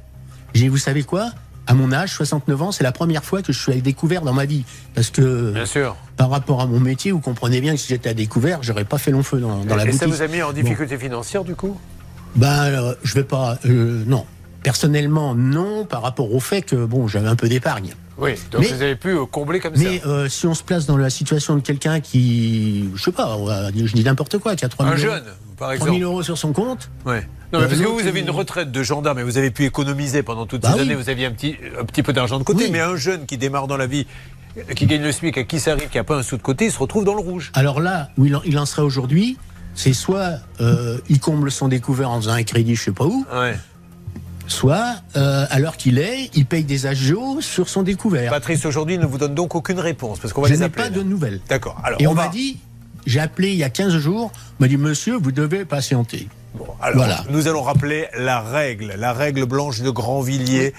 J'ai 0.55 0.63
dit 0.63 0.69
vous 0.69 0.79
savez 0.79 1.03
quoi? 1.03 1.31
À 1.73 1.75
mon 1.75 1.91
âge, 1.91 2.13
69 2.13 2.63
ans, 2.63 2.71
c'est 2.71 2.85
la 2.85 2.93
première 2.93 3.25
fois 3.25 3.41
que 3.41 3.51
je 3.51 3.59
suis 3.59 3.73
à 3.73 3.77
découvert 3.77 4.21
dans 4.21 4.35
ma 4.35 4.45
vie. 4.45 4.65
Parce 4.95 5.09
que, 5.09 5.53
bien 5.53 5.65
sûr. 5.65 5.97
par 6.19 6.29
rapport 6.29 6.61
à 6.61 6.67
mon 6.67 6.79
métier, 6.79 7.13
vous 7.13 7.21
comprenez 7.21 7.63
bien 7.63 7.73
que 7.73 7.81
si 7.81 7.89
j'étais 7.89 8.11
à 8.11 8.15
découvert, 8.15 8.63
j'aurais 8.63 8.85
pas 8.85 8.99
fait 8.99 9.11
long 9.11 9.23
feu 9.23 9.41
dans, 9.41 9.65
dans 9.65 9.77
la 9.77 9.87
boutique. 9.87 10.03
Et 10.03 10.05
ça 10.05 10.07
vous 10.07 10.21
a 10.21 10.27
mis 10.27 10.43
en 10.43 10.53
difficulté 10.53 10.99
financière, 10.99 11.45
du 11.45 11.55
coup? 11.55 11.79
Ben, 12.37 12.95
je 13.03 13.15
vais 13.15 13.25
pas. 13.25 13.59
Euh, 13.65 14.05
non. 14.07 14.27
Personnellement, 14.63 15.35
non, 15.35 15.87
par 15.87 16.03
rapport 16.03 16.33
au 16.33 16.41
fait 16.41 16.61
que, 16.61 16.77
bon, 16.77 17.09
j'avais 17.09 17.29
un 17.29 17.37
peu 17.37 17.49
d'épargne. 17.49 17.95
Oui, 18.19 18.35
donc 18.51 18.65
vous 18.65 18.83
avez 18.83 18.95
pu 18.95 19.09
euh, 19.09 19.25
combler 19.25 19.59
comme 19.59 19.75
ça. 19.75 19.83
Mais 19.83 20.03
euh, 20.05 20.29
si 20.29 20.47
on 20.47 20.53
se 20.53 20.63
place 20.63 20.85
dans 20.85 20.99
la 20.99 21.09
situation 21.09 21.57
de 21.57 21.61
quelqu'un 21.61 22.01
qui, 22.01 22.91
je 22.95 23.03
sais 23.03 23.13
pas, 23.13 23.39
je 23.75 23.95
dis 23.95 24.05
n'importe 24.05 24.37
quoi, 24.37 24.57
qui 24.57 24.67
a 24.67 24.69
3 24.69 24.85
000 24.85 24.95
Un 24.95 25.01
jeune, 25.01 25.25
par 25.57 25.73
exemple. 25.73 25.91
3 25.91 26.01
000 26.01 26.11
euros 26.11 26.23
sur 26.23 26.37
son 26.37 26.53
compte. 26.53 26.91
Ouais. 27.07 27.27
Non, 27.53 27.61
mais 27.61 27.67
parce 27.67 27.81
que 27.81 27.87
vous, 27.87 28.07
avez 28.07 28.21
une 28.21 28.31
retraite 28.31 28.73
de 28.73 28.83
gendarme 28.83 29.19
et 29.19 29.23
vous 29.23 29.37
avez 29.37 29.51
pu 29.51 29.65
économiser 29.65 30.23
pendant 30.23 30.47
toutes 30.47 30.63
bah 30.63 30.73
ces 30.75 30.81
années, 30.81 30.95
vous 30.95 31.11
aviez 31.11 31.27
un 31.27 31.33
petit, 31.33 31.57
un 31.79 31.85
petit 31.85 32.03
peu 32.03 32.15
d'argent 32.15 32.39
de 32.39 32.45
côté, 32.45 32.71
mais 32.71 32.81
un 32.81 32.97
jeune 32.97 33.27
qui 33.27 33.37
démarre 33.37 33.67
dans 33.67 33.77
la 33.77 33.87
vie, 33.87 34.07
qui 34.75 34.87
gagne 34.87 35.03
le 35.03 35.13
SMIC, 35.13 35.37
à 35.37 35.45
qui 35.45 35.61
ça 35.61 35.73
arrive, 35.73 35.89
qui 35.89 35.99
n'a 35.99 36.05
pas 36.05 36.17
un 36.17 36.23
sou 36.23 36.37
de 36.37 36.43
côté, 36.43 36.67
il 36.67 36.73
se 36.73 36.79
retrouve 36.79 37.05
dans 37.05 37.15
le 37.15 37.21
rouge. 37.21 37.53
Alors 37.55 37.81
là, 37.81 38.09
où 38.17 38.25
il 38.27 38.59
en, 38.59 38.67
serait 38.67 38.83
aujourd'hui, 38.83 39.37
c'est 39.75 39.93
soit 39.93 40.39
euh, 40.61 40.99
il 41.09 41.21
comble 41.21 41.51
son 41.51 41.69
découvert 41.69 42.11
en 42.11 42.21
faisant 42.21 42.33
un 42.33 42.43
crédit, 42.43 42.75
je 42.75 42.85
sais 42.85 42.93
pas 42.93 43.05
où. 43.05 43.25
Soit, 44.49 44.97
euh, 45.17 45.47
à 45.49 45.61
l'heure 45.61 45.77
qu'il 45.77 45.99
est, 45.99 46.31
il 46.35 46.47
paye 46.47 46.65
des 46.65 46.87
agios 46.87 47.41
sur 47.41 47.69
son 47.69 47.83
découvert. 47.83 48.31
Patrice, 48.31 48.67
aujourd'hui, 48.67 48.99
ne 48.99 49.07
vous 49.07 49.17
donne 49.17 49.35
donc 49.35 49.55
aucune 49.55 49.79
réponse, 49.79 50.19
parce 50.19 50.33
qu'on 50.33 50.43
va 50.43 50.49
je 50.49 50.55
les 50.55 50.63
appeler. 50.63 50.85
pas 50.85 50.91
de 50.91 51.03
nouvelles. 51.03 51.41
D'accord. 51.49 51.81
Alors, 51.85 52.01
Et 52.03 52.07
on, 52.07 52.15
m'a 52.15 52.29
dit, 52.29 52.59
j'ai 53.07 53.21
appelé 53.21 53.51
il 53.51 53.57
y 53.57 53.65
a 53.65 53.71
15 53.71 53.97
jours, 53.99 54.33
on 54.59 54.65
m'a 54.65 54.69
dit, 54.69 54.77
monsieur, 54.77 55.17
vous 55.17 55.33
devez 55.33 55.65
patienter. 55.65 56.29
Bon, 56.55 56.67
alors, 56.81 57.25
nous 57.31 57.49
allons 57.49 57.63
rappeler 57.63 58.09
la 58.19 58.41
règle, 58.41 58.95
la 58.99 59.13
règle 59.13 59.47
blanche 59.47 59.81
de 59.81 59.91
Grandvilliers. 59.91 60.75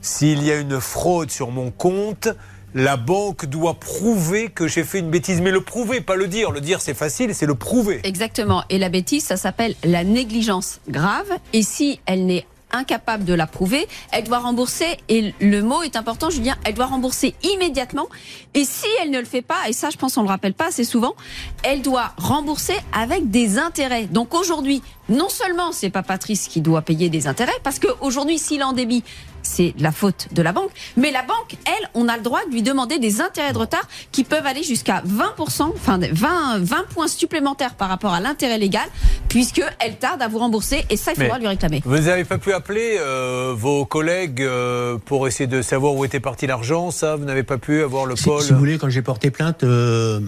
S'il 0.00 0.42
y 0.42 0.50
a 0.50 0.58
une 0.58 0.80
fraude 0.80 1.30
sur 1.30 1.50
mon 1.52 1.70
compte, 1.70 2.28
la 2.74 2.96
banque 2.96 3.46
doit 3.46 3.74
prouver 3.74 4.48
que 4.48 4.66
j'ai 4.66 4.82
fait 4.82 4.98
une 4.98 5.10
bêtise. 5.10 5.40
Mais 5.40 5.52
le 5.52 5.60
prouver, 5.60 6.00
pas 6.00 6.16
le 6.16 6.26
dire. 6.26 6.50
Le 6.50 6.60
dire, 6.60 6.80
c'est 6.80 6.94
facile, 6.94 7.34
c'est 7.34 7.46
le 7.46 7.54
prouver. 7.54 8.00
Exactement. 8.02 8.64
Et 8.68 8.78
la 8.78 8.88
bêtise, 8.88 9.24
ça 9.24 9.36
s'appelle 9.36 9.76
la 9.84 10.02
négligence 10.02 10.80
grave. 10.88 11.30
Et 11.52 11.62
si 11.62 12.00
elle 12.06 12.26
n'est 12.26 12.46
incapable 12.72 13.24
de 13.24 13.34
la 13.34 13.46
prouver, 13.46 13.86
elle 14.10 14.24
doit 14.24 14.38
rembourser, 14.38 14.98
et 15.08 15.34
le 15.40 15.62
mot 15.62 15.82
est 15.82 15.96
important, 15.96 16.30
Julien, 16.30 16.56
elle 16.64 16.74
doit 16.74 16.86
rembourser 16.86 17.34
immédiatement. 17.42 18.08
Et 18.54 18.64
si 18.64 18.86
elle 19.02 19.10
ne 19.10 19.18
le 19.18 19.24
fait 19.24 19.42
pas, 19.42 19.68
et 19.68 19.72
ça 19.72 19.90
je 19.90 19.96
pense 19.96 20.16
on 20.16 20.22
ne 20.22 20.26
le 20.26 20.30
rappelle 20.30 20.54
pas 20.54 20.68
assez 20.68 20.84
souvent, 20.84 21.14
elle 21.62 21.82
doit 21.82 22.12
rembourser 22.16 22.76
avec 22.92 23.30
des 23.30 23.58
intérêts. 23.58 24.04
Donc 24.04 24.34
aujourd'hui, 24.34 24.82
non 25.08 25.28
seulement 25.28 25.72
c'est 25.72 25.90
pas 25.90 26.02
Patrice 26.02 26.48
qui 26.48 26.60
doit 26.60 26.82
payer 26.82 27.08
des 27.08 27.26
intérêts, 27.26 27.52
parce 27.62 27.78
qu'aujourd'hui, 27.78 28.38
s'il 28.38 28.62
en 28.62 28.72
débit, 28.72 29.04
c'est 29.42 29.74
la 29.78 29.92
faute 29.92 30.28
de 30.32 30.42
la 30.42 30.52
banque. 30.52 30.70
Mais 30.96 31.10
la 31.10 31.22
banque, 31.22 31.56
elle, 31.66 31.88
on 31.94 32.08
a 32.08 32.16
le 32.16 32.22
droit 32.22 32.40
de 32.46 32.52
lui 32.52 32.62
demander 32.62 32.98
des 32.98 33.20
intérêts 33.20 33.52
de 33.52 33.58
retard 33.58 33.86
qui 34.10 34.24
peuvent 34.24 34.46
aller 34.46 34.62
jusqu'à 34.62 35.02
20%, 35.06 35.62
enfin 35.74 35.98
20, 35.98 36.58
20 36.60 36.88
points 36.88 37.08
supplémentaires 37.08 37.74
par 37.74 37.88
rapport 37.88 38.12
à 38.12 38.20
l'intérêt 38.20 38.58
légal, 38.58 38.88
puisqu'elle 39.28 39.96
tarde 39.98 40.22
à 40.22 40.28
vous 40.28 40.38
rembourser 40.38 40.84
et 40.90 40.96
ça, 40.96 41.12
il 41.14 41.22
faudra 41.22 41.38
lui 41.38 41.48
réclamer. 41.48 41.82
Vous 41.84 41.98
n'avez 41.98 42.24
pas 42.24 42.38
pu 42.38 42.52
appeler 42.52 42.96
euh, 42.98 43.54
vos 43.56 43.84
collègues 43.84 44.42
euh, 44.42 44.98
pour 45.04 45.26
essayer 45.26 45.46
de 45.46 45.62
savoir 45.62 45.94
où 45.94 46.04
était 46.04 46.20
parti 46.20 46.46
l'argent, 46.46 46.90
ça 46.90 47.16
Vous 47.16 47.24
n'avez 47.24 47.42
pas 47.42 47.58
pu 47.58 47.82
avoir 47.82 48.06
le 48.06 48.14
pôle 48.14 48.42
Si 48.42 48.52
vous 48.52 48.58
voulez, 48.58 48.78
quand 48.78 48.88
j'ai 48.88 49.02
porté 49.02 49.30
plainte, 49.30 49.64
euh, 49.64 50.20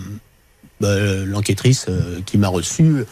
bah, 0.81 0.95
l'enquêtrice 1.25 1.87
qui 2.27 2.39
m'a 2.39 2.49
reçu 2.49 3.05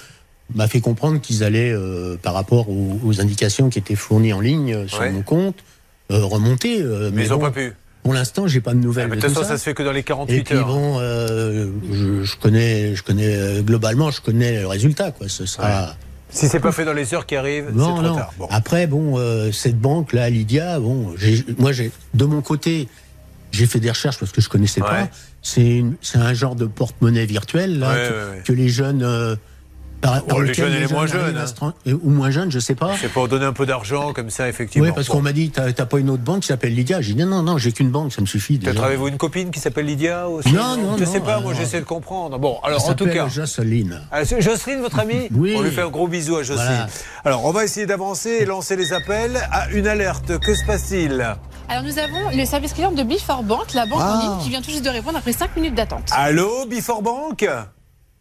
m'a 0.54 0.68
fait 0.68 0.80
comprendre 0.80 1.21
qu'ils 1.21 1.44
allaient, 1.44 1.75
par 2.23 2.35
rapport 2.35 2.66
aux, 2.68 3.21
indications 3.21 3.71
qui 3.71 3.78
étaient 3.78 3.94
fournies 3.94 4.32
en 4.32 4.40
ligne 4.40 4.87
sur 4.88 5.02
mon 5.11 5.23
compte, 5.23 5.56
euh, 5.56 5.71
remonter. 6.19 6.83
Euh, 6.83 7.11
mais, 7.12 7.25
ils 7.25 7.31
n'ont 7.31 7.38
pas 7.38 7.50
pu. 7.50 7.73
Pour 8.02 8.14
l'instant, 8.14 8.49
j'ai 8.49 8.61
pas 8.61 8.75
de 8.75 8.81
nouvelles. 8.81 9.09
Ah, 9.12 9.16
de 9.16 9.21
toute 9.21 9.31
façon, 9.31 9.47
ça. 9.47 9.57
se 9.57 9.62
fait 9.62 9.75
que 9.75 9.83
dans 9.83 9.92
les 9.92 10.02
48 10.02 10.37
et 10.37 10.42
puis, 10.42 10.54
heures. 10.57 10.66
bon, 10.66 10.99
euh, 10.99 11.71
je, 11.92 12.37
connais, 12.37 12.97
je 12.97 13.02
connais 13.02 13.62
globalement, 13.62 14.11
je 14.11 14.21
connais 14.21 14.61
le 14.61 14.66
résultat. 14.66 15.12
Quoi. 15.12 15.28
Ce 15.28 15.47
sera. 15.47 15.95
Si 16.28 16.49
c'est 16.49 16.61
pas 16.61 16.73
fait 16.73 16.87
dans 16.87 16.95
les 16.95 17.12
heures 17.14 17.26
qui 17.26 17.37
arrivent, 17.37 17.66
c'est 17.73 17.78
trop 17.78 18.02
tard. 18.02 18.33
Après, 18.50 18.87
bon, 18.87 19.19
cette 19.52 19.78
banque 19.78 20.12
là, 20.12 20.31
Lydia, 20.31 20.81
bon, 20.81 21.14
moi, 21.59 21.73
j'ai 21.73 21.92
de 22.14 22.25
mon 22.25 22.42
côté, 22.42 22.88
j'ai 23.52 23.66
fait 23.66 23.81
des 23.81 23.90
recherches 23.90 24.19
parce 24.19 24.33
que 24.33 24.40
je 24.40 24.49
connaissais 24.49 24.81
pas. 24.81 25.09
C'est 25.42 25.85
un 26.14 26.35
genre 26.35 26.57
de 26.57 26.66
porte-monnaie 26.66 27.26
virtuelle 27.26 27.78
là, 27.78 27.95
que, 28.45 28.52
les 28.52 28.69
jeunes 28.69 29.38
par 30.02 30.23
Oh, 30.30 30.40
les 30.42 30.49
lequel 30.49 30.66
jeunes 30.66 30.75
et 30.75 30.87
les 30.87 30.92
moins 30.92 31.06
jeunes, 31.06 31.38
hein. 31.62 31.73
euh, 31.87 31.99
Ou 32.02 32.11
moins 32.11 32.30
jeunes, 32.30 32.50
je 32.50 32.59
sais 32.59 32.75
pas. 32.75 32.90
C'est 33.00 33.09
pour 33.11 33.28
donner 33.28 33.44
un 33.47 33.52
peu 33.52 33.64
d'argent, 33.66 34.12
comme 34.12 34.28
ça, 34.30 34.49
effectivement. 34.49 34.87
Oui, 34.88 34.92
parce 34.94 35.06
Bon. 35.06 35.14
qu'on 35.14 35.23
m'a 35.23 35.32
dit, 35.32 35.50
t'as 35.50 35.73
pas 35.87 35.99
une 35.99 36.11
autre 36.11 36.23
banque 36.23 36.40
qui 36.40 36.49
s'appelle 36.49 36.75
Lydia. 36.75 37.00
J'ai 37.00 37.14
dit, 37.14 37.25
non, 37.25 37.42
non, 37.42 37.56
j'ai 37.59 37.73
qu'une 37.73 37.90
banque, 37.90 38.12
ça 38.12 38.21
me 38.21 38.26
suffit. 38.26 38.59
Peut-être 38.59 38.82
avez-vous 38.82 39.09
une 39.09 39.16
copine 39.16 39.50
qui 39.50 39.61
s'appelle 39.61 39.87
Lydia 39.87 40.28
aussi 40.28 40.52
Non, 40.52 40.76
non, 40.76 40.97
Je 40.99 41.04
non, 41.04 41.11
sais 41.12 41.21
pas, 41.21 41.38
euh, 41.38 41.40
moi 41.40 41.54
j'essaie 41.54 41.80
de 41.80 41.85
comprendre. 41.87 42.38
Bon, 42.38 42.59
alors 42.64 42.87
en 42.88 42.94
tout 42.94 43.06
cas. 43.06 43.28
Jocelyne. 43.28 44.00
Ah, 44.11 44.25
Jocelyne, 44.25 44.80
votre 44.80 44.99
amie 44.99 45.28
Oui. 45.35 45.54
On 45.56 45.62
lui 45.62 45.71
fait 45.71 45.82
un 45.82 45.88
gros 45.88 46.09
bisou 46.09 46.37
à 46.37 46.42
Jocelyne. 46.42 46.66
Voilà. 46.68 46.87
Alors, 47.25 47.44
on 47.44 47.52
va 47.52 47.64
essayer 47.64 47.87
d'avancer 47.87 48.30
et 48.40 48.44
lancer 48.44 48.76
les 48.76 48.92
appels 48.92 49.37
à 49.50 49.71
une 49.71 49.87
alerte. 49.87 50.38
Que 50.40 50.54
se 50.54 50.64
passe-t-il 50.66 51.12
Alors 51.68 51.85
nous 51.85 51.99
avons 51.99 52.37
le 52.37 52.44
service 52.44 52.73
client 52.73 52.92
de 52.92 53.02
Before 53.04 53.42
Bank, 53.44 53.73
la 53.75 53.87
banque 53.87 54.00
Ah. 54.02 54.16
en 54.16 54.21
ligne 54.35 54.42
qui 54.42 54.49
vient 54.50 54.61
tout 54.61 54.71
juste 54.71 54.85
de 54.85 54.90
répondre 54.90 55.16
après 55.18 55.32
5 55.32 55.54
minutes 55.56 55.75
d'attente. 55.75 56.09
Allô, 56.12 56.66
Before 56.66 57.02
Bank? 57.02 57.47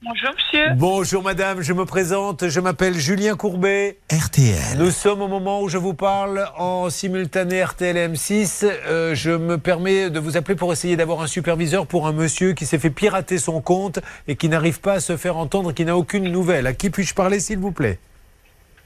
Bonjour 0.03 0.31
monsieur. 0.35 0.73
Bonjour 0.77 1.21
madame, 1.21 1.61
je 1.61 1.73
me 1.73 1.85
présente, 1.85 2.49
je 2.49 2.59
m'appelle 2.59 2.95
Julien 2.95 3.35
Courbet. 3.35 3.99
RTL. 4.11 4.79
Nous 4.79 4.89
sommes 4.89 5.21
au 5.21 5.27
moment 5.27 5.61
où 5.61 5.69
je 5.69 5.77
vous 5.77 5.93
parle 5.93 6.47
en 6.57 6.89
simultané 6.89 7.63
RTL 7.63 7.95
M6. 8.11 8.65
Euh, 8.65 9.13
je 9.13 9.29
me 9.29 9.59
permets 9.59 10.09
de 10.09 10.19
vous 10.19 10.37
appeler 10.37 10.55
pour 10.55 10.73
essayer 10.73 10.95
d'avoir 10.97 11.21
un 11.21 11.27
superviseur 11.27 11.85
pour 11.85 12.07
un 12.07 12.13
monsieur 12.13 12.53
qui 12.53 12.65
s'est 12.65 12.79
fait 12.79 12.89
pirater 12.89 13.37
son 13.37 13.61
compte 13.61 13.99
et 14.27 14.35
qui 14.35 14.49
n'arrive 14.49 14.81
pas 14.81 14.93
à 14.93 14.99
se 14.99 15.17
faire 15.17 15.37
entendre, 15.37 15.71
qui 15.71 15.85
n'a 15.85 15.95
aucune 15.95 16.31
nouvelle. 16.31 16.65
À 16.65 16.73
qui 16.73 16.89
puis-je 16.89 17.13
parler 17.13 17.39
s'il 17.39 17.59
vous 17.59 17.71
plaît? 17.71 17.99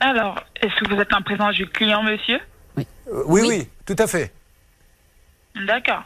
Alors, 0.02 0.44
est-ce 0.62 0.76
que 0.84 0.94
vous 0.94 1.00
êtes 1.00 1.14
en 1.14 1.22
présence 1.22 1.56
du 1.56 1.66
client 1.68 2.04
monsieur? 2.04 2.40
Euh, 2.78 2.84
oui, 3.28 3.42
oui, 3.42 3.46
Oui. 3.48 3.68
tout 3.86 3.96
à 3.98 4.08
fait. 4.08 4.34
D'accord. 5.66 6.04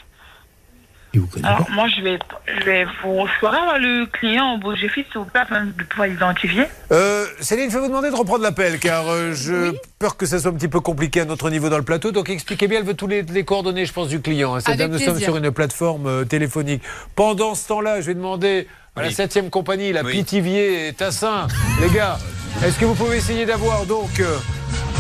Il 1.14 1.22
vous 1.22 1.28
connaît 1.28 1.48
Alors 1.48 1.66
pas. 1.66 1.74
moi 1.74 1.88
je 1.88 2.02
vais 2.04 2.20
je 2.60 2.64
vais 2.66 2.86
vous 3.04 3.26
je 3.42 3.46
avoir 3.46 3.80
le 3.80 4.06
client 4.06 4.60
au 4.64 4.76
fils 4.76 4.90
s'il 4.94 5.04
vous 5.16 5.26
plaît 5.26 5.42
afin 5.42 5.66
de 5.66 5.84
pouvoir 5.84 6.08
l'identifier. 6.08 6.66
Euh, 6.92 7.26
Céline, 7.40 7.70
je 7.70 7.76
vais 7.76 7.82
vous 7.82 7.88
demander 7.88 8.12
de 8.12 8.16
reprendre 8.16 8.44
l'appel 8.44 8.78
car 8.80 9.08
euh, 9.10 9.34
je 9.34 9.74
peur 9.98 10.18
que 10.18 10.26
ça 10.26 10.40
soit 10.40 10.52
un 10.52 10.54
petit 10.54 10.68
peu 10.68 10.80
compliqué 10.82 11.22
à 11.22 11.26
notre 11.26 11.50
niveau 11.50 11.70
dans 11.70 11.78
le 11.78 11.84
plateau. 11.84 12.12
Donc 12.12 12.30
expliquez 12.30 12.68
bien, 12.68 12.80
elle 12.80 12.86
veut 12.86 12.94
tous 12.94 13.08
les, 13.08 13.24
les 13.24 13.44
coordonnées, 13.44 13.86
je 13.86 13.94
pense, 13.94 14.08
du 14.08 14.22
client. 14.22 14.54
hein. 14.56 14.60
Cette 14.60 14.70
Avec 14.70 14.80
dame, 14.80 14.92
nous 14.92 15.00
sommes 15.00 15.20
sur 15.20 15.36
une 15.38 15.52
plateforme 15.52 16.06
euh, 16.08 16.26
téléphonique. 16.26 16.84
Pendant 17.16 17.56
ce 17.56 17.68
temps-là, 17.70 18.02
je 18.02 18.08
vais 18.08 18.14
demander 18.16 18.68
à 18.96 19.02
la 19.04 19.12
septième 19.12 19.50
compagnie, 19.50 19.94
la 19.94 20.04
Pithiviers 20.04 20.88
et 20.90 20.94
Tassin, 20.94 21.48
les 21.82 21.90
gars, 21.90 22.18
est-ce 22.64 22.78
que 22.80 22.86
vous 22.86 22.96
pouvez 22.96 23.18
essayer 23.18 23.46
d'avoir 23.46 23.86
donc 23.86 24.20
euh, 24.20 24.38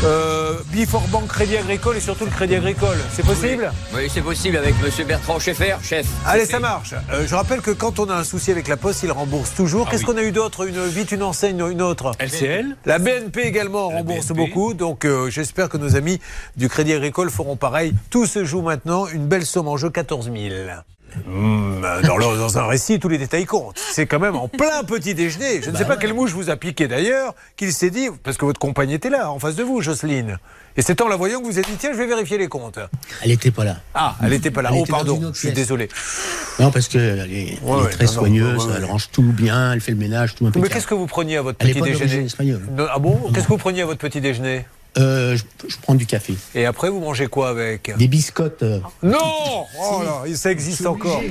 euh, 0.05 0.53
Before 0.73 1.05
Bank 1.09 1.27
Crédit 1.27 1.57
Agricole 1.57 1.97
et 1.97 1.99
surtout 1.99 2.25
le 2.25 2.31
Crédit 2.31 2.55
Agricole? 2.55 2.97
C'est 3.11 3.25
possible? 3.25 3.71
Oui, 3.93 4.09
c'est 4.09 4.21
possible 4.21 4.55
avec 4.57 4.81
Monsieur 4.81 5.03
Bertrand 5.03 5.39
Schaeffer, 5.39 5.75
chef. 5.83 6.05
Allez, 6.25 6.45
ça 6.45 6.53
fait. 6.53 6.59
marche. 6.59 6.93
Euh, 7.11 7.25
je 7.27 7.35
rappelle 7.35 7.61
que 7.61 7.71
quand 7.71 7.99
on 7.99 8.09
a 8.09 8.15
un 8.15 8.23
souci 8.23 8.51
avec 8.51 8.67
la 8.67 8.77
Poste, 8.77 9.03
il 9.03 9.11
rembourse 9.11 9.53
toujours. 9.55 9.85
Ah 9.87 9.91
Qu'est-ce 9.91 10.05
qu'on 10.05 10.17
a 10.17 10.23
eu 10.23 10.31
d'autre? 10.31 10.67
Une, 10.67 10.87
Vite 10.87 11.11
une 11.11 11.23
enseigne, 11.23 11.61
une 11.69 11.81
autre 11.81 12.11
LCL 12.19 12.77
La 12.85 12.97
BNP 12.97 13.41
également 13.41 13.89
rembourse 13.89 14.27
beaucoup, 14.27 14.73
donc 14.73 15.05
euh, 15.05 15.29
j'espère 15.29 15.67
que 15.69 15.77
nos 15.77 15.95
amis 15.97 16.19
du 16.55 16.69
Crédit 16.69 16.93
Agricole 16.93 17.29
feront 17.29 17.57
pareil. 17.57 17.93
Tout 18.09 18.25
se 18.25 18.45
joue 18.45 18.61
maintenant, 18.61 19.05
une 19.07 19.27
belle 19.27 19.45
somme 19.45 19.67
en 19.67 19.75
jeu, 19.75 19.89
14 19.89 20.31
000. 20.31 20.37
Mmh, 21.27 21.81
dans, 22.05 22.17
le- 22.17 22.37
dans 22.37 22.57
un 22.57 22.67
récit, 22.67 22.99
tous 22.99 23.09
les 23.09 23.17
détails 23.17 23.45
comptent. 23.45 23.77
C'est 23.93 24.05
quand 24.05 24.19
même 24.19 24.35
en 24.35 24.47
plein 24.47 24.83
petit 24.85 25.13
déjeuner. 25.15 25.61
Je 25.61 25.69
ne 25.69 25.77
sais 25.77 25.85
pas 25.85 25.97
quelle 25.97 26.13
mouche 26.13 26.31
vous 26.31 26.49
a 26.49 26.55
piqué 26.55 26.87
d'ailleurs, 26.87 27.35
qu'il 27.57 27.73
s'est 27.73 27.89
dit, 27.89 28.07
parce 28.23 28.37
que 28.37 28.45
votre 28.45 28.59
compagne 28.59 28.91
était 28.91 29.09
là, 29.09 29.31
en 29.31 29.39
face 29.39 29.55
de 29.55 29.63
vous, 29.63 29.81
Jocelyne. 29.81 30.37
Et 30.77 30.81
c'est 30.81 31.01
en 31.01 31.07
la 31.07 31.15
voyant 31.17 31.39
que 31.41 31.45
vous 31.45 31.57
avez 31.57 31.65
dit, 31.67 31.75
tiens, 31.77 31.91
je 31.93 31.97
vais 31.97 32.05
vérifier 32.07 32.37
les 32.37 32.47
comptes. 32.47 32.79
Elle 33.23 33.31
était 33.31 33.51
pas 33.51 33.65
là. 33.65 33.77
Ah, 33.93 34.15
elle 34.23 34.29
n'était 34.29 34.51
pas 34.51 34.61
là. 34.61 34.69
Elle 34.73 34.79
Oh, 34.81 34.85
pardon, 34.87 35.31
je 35.33 35.37
suis 35.39 35.51
désolé. 35.51 35.89
Non, 36.59 36.71
parce 36.71 36.87
qu'elle 36.87 37.19
est, 37.33 37.57
elle 37.61 37.89
très 37.89 38.05
non, 38.05 38.11
soigneuse, 38.11 38.65
ouais. 38.65 38.73
elle 38.77 38.85
range 38.85 39.09
tout 39.11 39.23
bien, 39.23 39.73
elle 39.73 39.81
fait 39.81 39.91
le 39.91 39.97
ménage, 39.97 40.35
tout 40.35 40.45
un 40.47 40.51
peu. 40.51 40.59
Mais 40.59 40.69
qu'est-ce 40.69 40.87
que 40.87 40.93
vous 40.93 41.07
preniez 41.07 41.37
à 41.37 41.41
votre 41.41 41.57
Elle 41.61 41.73
petit 41.73 41.81
déjeuner 41.81 42.25
espagnole. 42.25 42.61
Non, 42.71 42.85
Ah 42.93 42.99
bon 42.99 43.17
Qu'est-ce 43.33 43.45
que 43.45 43.49
vous 43.53 43.57
preniez 43.57 43.81
à 43.81 43.85
votre 43.85 43.99
petit 43.99 44.21
déjeuner 44.21 44.65
euh, 44.97 45.37
je, 45.37 45.43
je 45.67 45.75
prends 45.81 45.95
du 45.95 46.05
café. 46.05 46.35
Et 46.55 46.65
après, 46.65 46.89
vous 46.89 46.99
mangez 46.99 47.27
quoi 47.27 47.49
avec 47.49 47.95
Des 47.97 48.07
biscottes. 48.07 48.63
euh, 48.63 48.79
Non 49.03 49.17
Oh 49.81 50.01
là, 50.03 50.35
ça 50.35 50.51
existe 50.51 50.85
encore. 50.85 51.21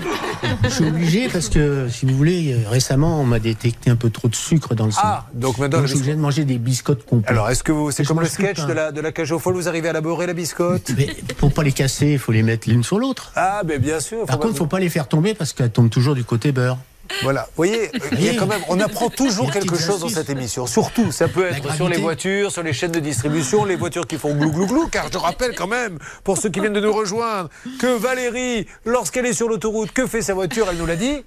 Je 0.62 0.68
suis 0.68 0.84
obligé 0.86 1.28
parce 1.28 1.48
que, 1.48 1.88
si 1.88 2.06
vous 2.06 2.16
voulez, 2.16 2.52
euh, 2.54 2.68
récemment, 2.68 3.20
on 3.20 3.24
m'a 3.24 3.38
détecté 3.40 3.90
un 3.90 3.96
peu 3.96 4.10
trop 4.10 4.28
de 4.28 4.34
sucre 4.36 4.74
dans 4.74 4.86
le 4.86 4.92
sang. 4.92 5.00
Ah, 5.02 5.26
donc 5.34 5.58
maintenant, 5.58 5.78
Donc, 5.78 5.86
je 5.88 5.92
suis 5.92 5.98
obligé 5.98 6.14
de 6.14 6.20
manger 6.20 6.44
des 6.44 6.58
biscottes 6.58 7.04
complètes. 7.04 7.30
Alors, 7.30 7.50
est-ce 7.50 7.62
que 7.62 7.72
vous, 7.72 7.90
c'est 7.90 8.04
comme 8.04 8.20
le 8.20 8.26
sketch 8.26 8.64
de 8.64 8.72
la, 8.72 8.92
de 8.92 9.00
la 9.00 9.12
cage 9.12 9.32
aux 9.32 9.38
folles, 9.38 9.54
vous 9.54 9.68
arrivez 9.68 9.88
à 9.88 9.90
élaborer 9.90 10.26
la 10.26 10.34
biscotte 10.34 10.90
Mais 10.96 11.08
pour 11.36 11.52
pas 11.52 11.62
les 11.64 11.72
casser, 11.72 12.12
il 12.12 12.18
faut 12.18 12.32
les 12.32 12.42
mettre 12.42 12.68
l'une 12.68 12.84
sur 12.84 12.98
l'autre. 12.98 13.32
Ah, 13.34 13.62
ben 13.64 13.78
bien 13.80 14.00
sûr. 14.00 14.24
Par 14.26 14.38
contre, 14.38 14.52
pas- 14.52 14.58
faut 14.58 14.66
pas 14.66 14.78
les 14.80 14.88
faire 14.88 15.08
tomber 15.08 15.34
parce 15.34 15.52
qu'elles 15.52 15.70
tombent 15.70 15.90
toujours 15.90 16.14
du 16.14 16.24
côté 16.24 16.52
beurre. 16.52 16.78
Voilà, 17.22 17.42
vous 17.42 17.56
voyez, 17.56 17.90
il 18.12 18.22
y 18.22 18.28
a 18.28 18.34
quand 18.34 18.46
même, 18.46 18.60
on 18.68 18.78
apprend 18.80 19.08
toujours 19.08 19.50
quelque 19.50 19.76
chose 19.76 20.00
dans 20.00 20.08
cette 20.08 20.30
émission. 20.30 20.66
Surtout, 20.66 21.12
ça 21.12 21.28
peut 21.28 21.46
être 21.46 21.74
sur 21.74 21.88
les 21.88 21.98
voitures, 21.98 22.52
sur 22.52 22.62
les 22.62 22.72
chaînes 22.72 22.92
de 22.92 23.00
distribution, 23.00 23.64
les 23.64 23.76
voitures 23.76 24.06
qui 24.06 24.16
font 24.16 24.34
glou 24.34 24.50
glou 24.50 24.66
glou. 24.66 24.88
Car 24.88 25.10
je 25.12 25.18
rappelle 25.18 25.54
quand 25.54 25.66
même, 25.66 25.98
pour 26.24 26.38
ceux 26.38 26.48
qui 26.48 26.60
viennent 26.60 26.72
de 26.72 26.80
nous 26.80 26.92
rejoindre, 26.92 27.48
que 27.78 27.96
Valérie, 27.96 28.66
lorsqu'elle 28.84 29.26
est 29.26 29.32
sur 29.32 29.48
l'autoroute, 29.48 29.92
que 29.92 30.06
fait 30.06 30.22
sa 30.22 30.34
voiture 30.34 30.66
Elle 30.70 30.78
nous 30.78 30.86
l'a 30.86 30.96
dit. 30.96 31.24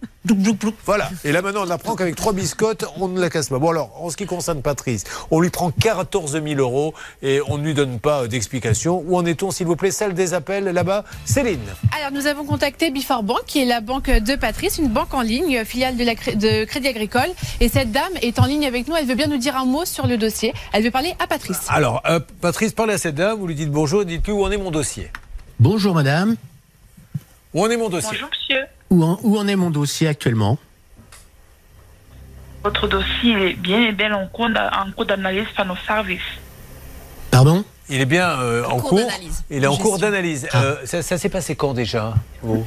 Voilà. 0.86 1.10
Et 1.24 1.32
là 1.32 1.42
maintenant, 1.42 1.64
on 1.66 1.70
apprend 1.72 1.96
qu'avec 1.96 2.16
trois 2.16 2.34
biscottes, 2.34 2.86
on 2.98 3.08
ne 3.08 3.20
la 3.20 3.30
casse 3.30 3.50
pas. 3.50 3.58
Bon 3.58 3.70
alors, 3.70 3.92
en 4.02 4.10
ce 4.10 4.18
qui 4.18 4.26
concerne 4.26 4.62
Patrice, 4.62 5.04
on 5.32 5.40
lui 5.40 5.50
prend 5.50 5.72
14 5.72 6.34
000 6.34 6.46
euros 6.60 6.94
et 7.24 7.42
on 7.48 7.58
ne 7.58 7.64
lui 7.64 7.74
donne 7.74 8.00
pas 8.00 8.24
euh, 8.24 8.28
d'explication. 8.28 9.04
Où 9.08 9.18
en 9.18 9.26
est-on, 9.26 9.52
s'il 9.52 9.66
vous 9.66 9.76
plaît 9.76 9.92
Salle 9.92 10.14
des 10.14 10.34
appels 10.34 10.66
là-bas. 10.66 11.06
Céline? 11.26 11.60
Alors 11.98 12.12
nous 12.12 12.28
avons 12.28 12.46
contacté 12.46 12.92
Before 12.92 13.24
Bank 13.24 13.42
qui 13.48 13.62
est 13.62 13.66
la 13.66 13.82
banque 13.82 14.10
de 14.10 14.36
Patrice, 14.36 14.78
une 14.78 14.90
banque 14.90 15.14
en 15.14 15.22
ligne, 15.22 15.64
filiale 15.72 15.96
de, 15.96 16.04
la 16.04 16.14
de 16.14 16.66
Crédit 16.66 16.90
Agricole. 16.90 17.30
Et 17.60 17.70
cette 17.70 17.92
dame 17.92 18.12
est 18.22 18.40
en 18.40 18.46
ligne 18.46 18.66
avec 18.66 18.88
nous, 18.88 18.96
elle 18.96 19.06
veut 19.06 19.16
bien 19.16 19.28
nous 19.28 19.38
dire 19.38 19.56
un 19.56 19.66
mot 19.66 19.86
sur 19.86 20.06
le 20.06 20.18
dossier. 20.18 20.54
Elle 20.74 20.84
veut 20.84 20.92
parler 20.92 21.16
à 21.20 21.28
Patrice. 21.28 21.66
Alors, 21.70 22.02
euh, 22.06 22.20
Patrice, 22.42 22.74
parlez 22.74 22.94
à 22.94 22.98
cette 22.98 23.16
dame, 23.16 23.40
vous 23.40 23.48
lui 23.48 23.56
dites 23.56 23.72
bonjour, 23.72 24.04
dites-lui 24.06 24.34
où 24.34 24.44
en 24.44 24.52
est 24.52 24.58
mon 24.58 24.72
dossier. 24.72 25.10
Bonjour 25.60 25.96
madame. 25.96 26.36
Où 27.54 27.64
en 27.64 27.70
est 27.70 27.78
mon 27.78 27.90
dossier 27.90 28.12
Bonjour 28.12 28.30
monsieur. 28.30 28.66
Où 28.90 29.04
en, 29.04 29.20
où 29.24 29.38
en 29.38 29.48
est 29.48 29.56
mon 29.56 29.70
dossier 29.70 30.08
actuellement 30.08 30.58
Votre 32.64 32.88
dossier 32.88 33.32
est 33.50 33.54
bien 33.54 33.88
et 33.88 33.92
bien 33.94 34.14
en 34.14 34.28
cours 34.28 35.06
d'analyse 35.06 35.48
par 35.56 35.66
nos 35.66 35.78
services. 35.88 36.22
Pardon? 37.32 37.64
Il 37.90 38.00
est 38.00 38.06
bien 38.06 38.40
euh, 38.40 38.64
en 38.66 38.78
cours. 38.80 39.00
Il 39.50 39.64
est 39.64 39.68
en 39.68 39.72
Gestion. 39.72 39.90
cours 39.90 40.00
d'analyse. 40.00 40.48
Euh, 40.56 40.76
ça 40.86 41.02
ça 41.02 41.18
s'est 41.18 41.28
passé 41.30 41.56
quand 41.56 41.74
déjà 41.74 42.14
vous? 42.42 42.64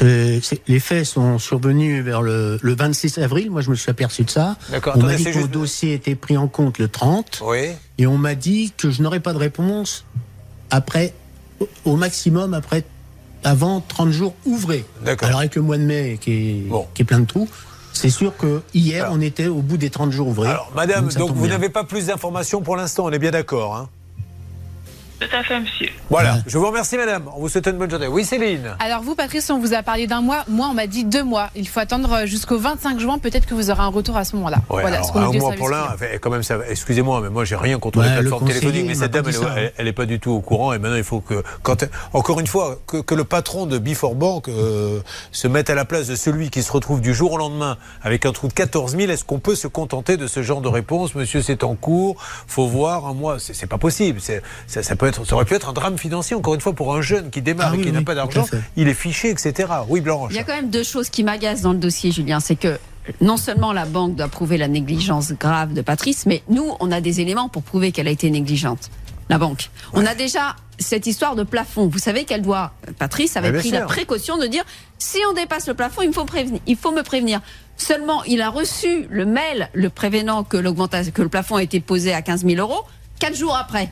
Le- 0.00 0.40
Les 0.68 0.78
faits 0.80 1.04
sont 1.04 1.38
survenus 1.38 2.04
vers 2.04 2.22
le, 2.22 2.58
le 2.62 2.74
26 2.76 3.18
avril. 3.18 3.50
Moi, 3.50 3.60
je 3.60 3.70
me 3.70 3.74
suis 3.74 3.90
aperçu 3.90 4.22
de 4.22 4.30
ça. 4.30 4.56
D'accord, 4.70 4.94
On 4.96 5.02
m'a 5.02 5.14
dit 5.14 5.24
que 5.24 5.30
mon 5.30 5.34
juste- 5.40 5.50
dossier 5.50 5.94
était 5.94 6.14
pris 6.14 6.36
en 6.36 6.46
compte 6.46 6.78
le 6.78 6.86
30 6.88 7.42
Oui. 7.44 7.70
et 7.98 8.06
on 8.06 8.18
m'a 8.18 8.34
dit 8.36 8.72
que 8.76 8.90
je 8.90 9.02
n'aurais 9.02 9.20
pas 9.20 9.32
de 9.32 9.38
réponse 9.38 10.04
après, 10.70 11.12
au- 11.84 11.96
maximum 11.96 12.54
après, 12.54 12.84
avant 13.42 13.80
30 13.80 14.10
jours 14.12 14.34
ouvrés. 14.44 14.84
D'accord. 15.04 15.28
Alors 15.28 15.40
avec 15.40 15.56
le 15.56 15.62
mois 15.62 15.78
de 15.78 15.82
mai 15.84 16.18
qui 16.20 16.32
est, 16.32 16.68
Bon. 16.68 16.86
qui 16.94 17.02
est 17.02 17.04
plein 17.04 17.20
de 17.20 17.26
trous, 17.26 17.48
c'est 17.92 18.10
sûr 18.10 18.36
que 18.36 18.62
hier 18.74 19.04
Alors. 19.06 19.16
on 19.16 19.20
était 19.20 19.46
au 19.46 19.60
bout 19.62 19.76
des 19.76 19.90
30 19.90 20.12
jours 20.12 20.28
ouvrés. 20.28 20.50
Alors, 20.50 20.70
madame, 20.76 21.08
donc 21.08 21.32
vous 21.32 21.46
n'avez 21.48 21.68
pas 21.68 21.82
plus 21.84 22.06
d'informations 22.06 22.60
pour 22.62 22.76
l'instant, 22.76 23.06
on 23.06 23.10
est 23.10 23.18
bien 23.18 23.30
d'accord. 23.32 23.74
Hein? 23.76 23.88
Tout 25.20 25.26
à 25.36 25.42
fait 25.42 25.58
monsieur. 25.58 25.88
voilà, 26.10 26.34
Ouais. 26.34 26.40
je 26.46 26.58
vous 26.58 26.66
remercie, 26.66 26.96
madame. 26.96 27.28
On 27.36 27.40
vous 27.40 27.48
souhaite 27.48 27.66
une 27.66 27.76
bonne 27.78 27.90
journée. 27.90 28.06
Oui, 28.06 28.24
Céline. 28.24 28.76
Alors 28.78 29.02
vous 29.02 29.16
Patrice, 29.16 29.50
on 29.50 29.58
vous 29.58 29.74
a 29.74 29.82
parlé 29.82 30.06
d'un 30.06 30.20
mois. 30.20 30.44
Moi, 30.48 30.68
on 30.70 30.74
m'a 30.74 30.86
dit 30.86 31.04
deux 31.04 31.24
mois. 31.24 31.50
Il 31.56 31.66
faut 31.66 31.80
attendre 31.80 32.24
jusqu'au 32.26 32.56
25 32.58 33.00
juin. 33.00 33.18
Peut-être 33.18 33.44
que 33.46 33.54
vous 33.54 33.70
aurez 33.70 33.82
un 33.82 33.88
retour 33.88 34.16
à 34.16 34.24
ce 34.24 34.36
moment-là. 34.36 34.58
Ouais, 34.70 34.82
voilà 34.82 34.98
alors, 34.98 35.12
ce 35.12 35.18
un 35.18 35.32
mois 35.32 35.52
pour 35.54 35.68
l'un, 35.70 35.96
quand 36.20 36.30
même, 36.30 36.44
ça, 36.44 36.58
excusez-moi, 36.68 37.20
mais 37.20 37.30
moi 37.30 37.44
j'ai 37.44 37.56
rien 37.56 37.78
contre 37.80 37.98
Ouais, 37.98 38.04
les 38.04 38.10
le 38.10 38.20
plateformes 38.20 38.42
conseiller, 38.42 38.60
téléphoniques, 38.60 38.86
mais 38.88 38.94
cette 38.94 39.10
dame, 39.12 39.24
elle, 39.26 39.32
dit 39.32 39.38
ça. 39.38 39.54
elle- 39.56 39.72
elle 39.76 39.88
est 39.88 39.92
pas 39.92 40.06
du 40.06 40.20
tout 40.20 40.30
au 40.30 40.40
courant, 40.40 40.72
et 40.72 40.78
maintenant 40.78 40.96
il 40.96 41.02
faut 41.04 41.20
que, 41.20 41.42
quand, 41.62 41.84
encore 42.12 42.38
une 42.38 42.46
fois, 42.46 42.78
que, 42.86 42.98
que 42.98 43.14
le 43.16 43.24
patron 43.24 43.66
de 43.66 43.78
Before 43.78 44.14
Bank 44.14 44.48
euh, 44.48 45.00
se 45.32 45.48
mette 45.48 45.68
à 45.68 45.74
la 45.74 45.84
place 45.84 46.06
de 46.06 46.14
celui 46.14 46.50
qui 46.50 46.62
se 46.62 46.70
retrouve 46.70 47.00
du 47.00 47.12
jour 47.12 47.32
au 47.32 47.38
lendemain 47.38 47.76
avec 48.02 48.24
un 48.24 48.32
trou 48.32 48.46
de 48.46 48.52
14 48.52 48.96
000. 48.96 49.10
Est-ce 49.10 49.24
qu'on 49.24 49.40
peut 49.40 49.56
se 49.56 49.66
contenter 49.66 50.16
de 50.16 50.28
ce 50.28 50.42
genre 50.42 50.60
de 50.60 50.68
réponse, 50.68 51.14
Monsieur, 51.16 51.42
c'est 51.42 51.64
en 51.64 51.74
cours, 51.74 52.22
faut 52.46 52.68
voir 52.68 53.06
un 53.06 53.14
mois, 53.14 53.38
c'est 53.40 53.66
pas 53.66 53.78
possible. 53.78 54.20
Ça, 54.20 54.82
ça 54.84 54.94
peut 54.96 55.07
être, 55.08 55.24
ça 55.26 55.34
aurait 55.34 55.44
pu 55.44 55.54
être 55.54 55.68
un 55.68 55.72
drame 55.72 55.98
financier, 55.98 56.36
encore 56.36 56.54
une 56.54 56.60
fois, 56.60 56.72
pour 56.72 56.94
un 56.94 57.02
jeune 57.02 57.30
qui 57.30 57.42
démarre 57.42 57.70
Ah 57.72 57.74
et 57.74 57.78
oui, 57.78 57.84
qui 57.84 57.92
n'a 57.92 57.98
oui, 57.98 58.04
pas 58.04 58.14
d'argent, 58.14 58.46
il 58.76 58.88
est 58.88 58.94
fiché, 58.94 59.30
etc. 59.30 59.68
Oui, 59.88 60.00
Blanche. 60.00 60.30
Il 60.32 60.36
y 60.36 60.40
a 60.40 60.44
quand 60.44 60.54
même 60.54 60.70
deux 60.70 60.82
choses 60.82 61.10
qui 61.10 61.24
m'agacent 61.24 61.62
dans 61.62 61.72
le 61.72 61.78
dossier, 61.78 62.12
Julien. 62.12 62.40
C'est 62.40 62.56
que 62.56 62.78
non 63.20 63.36
seulement 63.36 63.72
la 63.72 63.86
banque 63.86 64.16
doit 64.16 64.28
prouver 64.28 64.58
la 64.58 64.68
négligence 64.68 65.32
grave 65.32 65.72
de 65.72 65.82
Patrice, 65.82 66.26
mais 66.26 66.42
nous, 66.48 66.72
on 66.80 66.92
a 66.92 67.00
des 67.00 67.20
éléments 67.20 67.48
pour 67.48 67.62
prouver 67.62 67.92
qu'elle 67.92 68.08
a 68.08 68.10
été 68.12 68.30
négligente. 68.30 68.90
La 69.28 69.38
banque. 69.38 69.70
On 69.92 70.06
a 70.06 70.14
déjà 70.14 70.56
cette 70.78 71.06
histoire 71.06 71.36
de 71.36 71.42
plafond. 71.42 71.88
Vous 71.88 71.98
savez 71.98 72.24
qu'elle 72.24 72.40
doit. 72.40 72.72
Patrice 72.98 73.36
avait 73.36 73.52
pris 73.52 73.68
sûr. 73.68 73.80
la 73.80 73.84
précaution 73.84 74.38
de 74.38 74.46
dire 74.46 74.64
si 74.98 75.18
on 75.28 75.34
dépasse 75.34 75.68
le 75.68 75.74
plafond, 75.74 76.00
il 76.02 76.12
faut 76.14 76.24
prévenir. 76.24 76.60
Il 76.66 76.76
faut 76.76 76.92
me 76.92 77.02
prévenir. 77.02 77.40
Seulement, 77.76 78.24
il 78.24 78.40
a 78.40 78.48
reçu 78.48 79.06
le 79.10 79.26
mail 79.26 79.68
le 79.74 79.90
prévenant 79.90 80.44
que 80.44 80.56
l'augmentation, 80.56 81.12
que 81.12 81.22
le 81.22 81.28
plafond 81.28 81.56
a 81.56 81.62
été 81.62 81.80
posé 81.80 82.14
à 82.14 82.22
15 82.22 82.46
000 82.46 82.56
euros 82.58 82.84
quatre 83.18 83.36
jours 83.36 83.56
après. 83.56 83.90